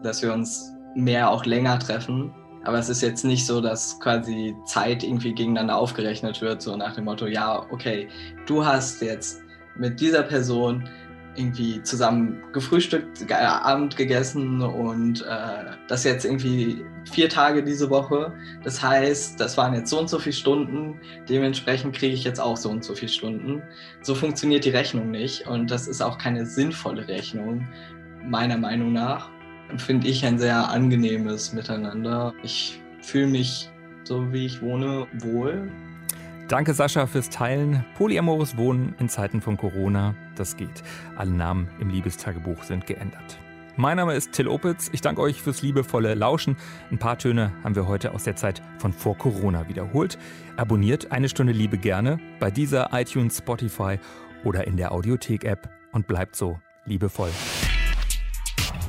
dass 0.01 0.21
wir 0.21 0.33
uns 0.33 0.73
mehr 0.95 1.29
auch 1.29 1.45
länger 1.45 1.77
treffen. 1.79 2.33
Aber 2.65 2.79
es 2.79 2.87
ist 2.87 3.01
jetzt 3.01 3.25
nicht 3.25 3.45
so, 3.45 3.59
dass 3.59 3.99
quasi 3.99 4.55
Zeit 4.65 5.03
irgendwie 5.03 5.33
gegeneinander 5.33 5.77
aufgerechnet 5.77 6.41
wird, 6.41 6.61
so 6.61 6.75
nach 6.77 6.95
dem 6.95 7.05
Motto, 7.05 7.27
ja, 7.27 7.65
okay, 7.71 8.07
du 8.47 8.65
hast 8.65 9.01
jetzt 9.01 9.41
mit 9.75 9.99
dieser 9.99 10.23
Person 10.23 10.87
irgendwie 11.35 11.81
zusammen 11.83 12.43
gefrühstückt, 12.53 13.29
äh, 13.29 13.33
Abend 13.33 13.95
gegessen 13.95 14.61
und 14.61 15.21
äh, 15.21 15.71
das 15.87 16.03
jetzt 16.03 16.25
irgendwie 16.25 16.85
vier 17.11 17.29
Tage 17.29 17.63
diese 17.63 17.89
Woche. 17.89 18.33
Das 18.63 18.81
heißt, 18.81 19.39
das 19.39 19.57
waren 19.57 19.73
jetzt 19.73 19.89
so 19.89 19.99
und 19.99 20.09
so 20.09 20.19
viele 20.19 20.33
Stunden. 20.33 20.99
Dementsprechend 21.27 21.95
kriege 21.95 22.13
ich 22.13 22.23
jetzt 22.23 22.39
auch 22.39 22.57
so 22.57 22.69
und 22.69 22.83
so 22.83 22.95
viele 22.95 23.11
Stunden. 23.11 23.61
So 24.01 24.15
funktioniert 24.15 24.65
die 24.65 24.69
Rechnung 24.69 25.11
nicht 25.11 25.47
und 25.47 25.71
das 25.71 25.87
ist 25.87 26.01
auch 26.01 26.17
keine 26.17 26.45
sinnvolle 26.45 27.07
Rechnung, 27.07 27.67
meiner 28.23 28.57
Meinung 28.57 28.93
nach. 28.93 29.29
Finde 29.77 30.07
ich 30.07 30.25
ein 30.25 30.37
sehr 30.37 30.69
angenehmes 30.69 31.53
Miteinander. 31.53 32.33
Ich 32.43 32.79
fühle 33.01 33.27
mich 33.27 33.69
so 34.03 34.31
wie 34.33 34.45
ich 34.45 34.61
wohne 34.61 35.07
wohl 35.19 35.71
Danke 36.49 36.73
Sascha 36.73 37.07
fürs 37.07 37.29
Teilen. 37.29 37.85
Polyamores 37.97 38.57
Wohnen 38.57 38.95
in 38.99 39.09
Zeiten 39.09 39.41
von 39.41 39.57
Corona, 39.57 40.13
das 40.35 40.57
geht. 40.57 40.83
Alle 41.15 41.31
Namen 41.31 41.69
im 41.79 41.89
Liebestagebuch 41.89 42.63
sind 42.63 42.85
geändert. 42.85 43.39
Mein 43.75 43.97
Name 43.97 44.13
ist 44.13 44.33
Till 44.33 44.47
Opitz. 44.47 44.89
Ich 44.91 45.01
danke 45.01 45.21
euch 45.21 45.41
fürs 45.41 45.63
liebevolle 45.63 46.13
Lauschen. 46.13 46.57
Ein 46.91 46.99
paar 46.99 47.17
Töne 47.17 47.53
haben 47.63 47.75
wir 47.75 47.87
heute 47.87 48.13
aus 48.13 48.25
der 48.25 48.35
Zeit 48.35 48.61
von 48.77 48.93
vor 48.93 49.17
Corona 49.17 49.67
wiederholt. 49.67 50.19
Abonniert 50.57 51.11
eine 51.11 51.29
Stunde 51.29 51.53
Liebe 51.53 51.77
gerne 51.77 52.19
bei 52.39 52.51
dieser 52.51 52.89
iTunes, 52.93 53.37
Spotify 53.37 53.97
oder 54.43 54.67
in 54.67 54.77
der 54.77 54.91
Audiothek-App 54.91 55.69
und 55.91 56.07
bleibt 56.07 56.35
so 56.35 56.59
liebevoll. 56.85 57.31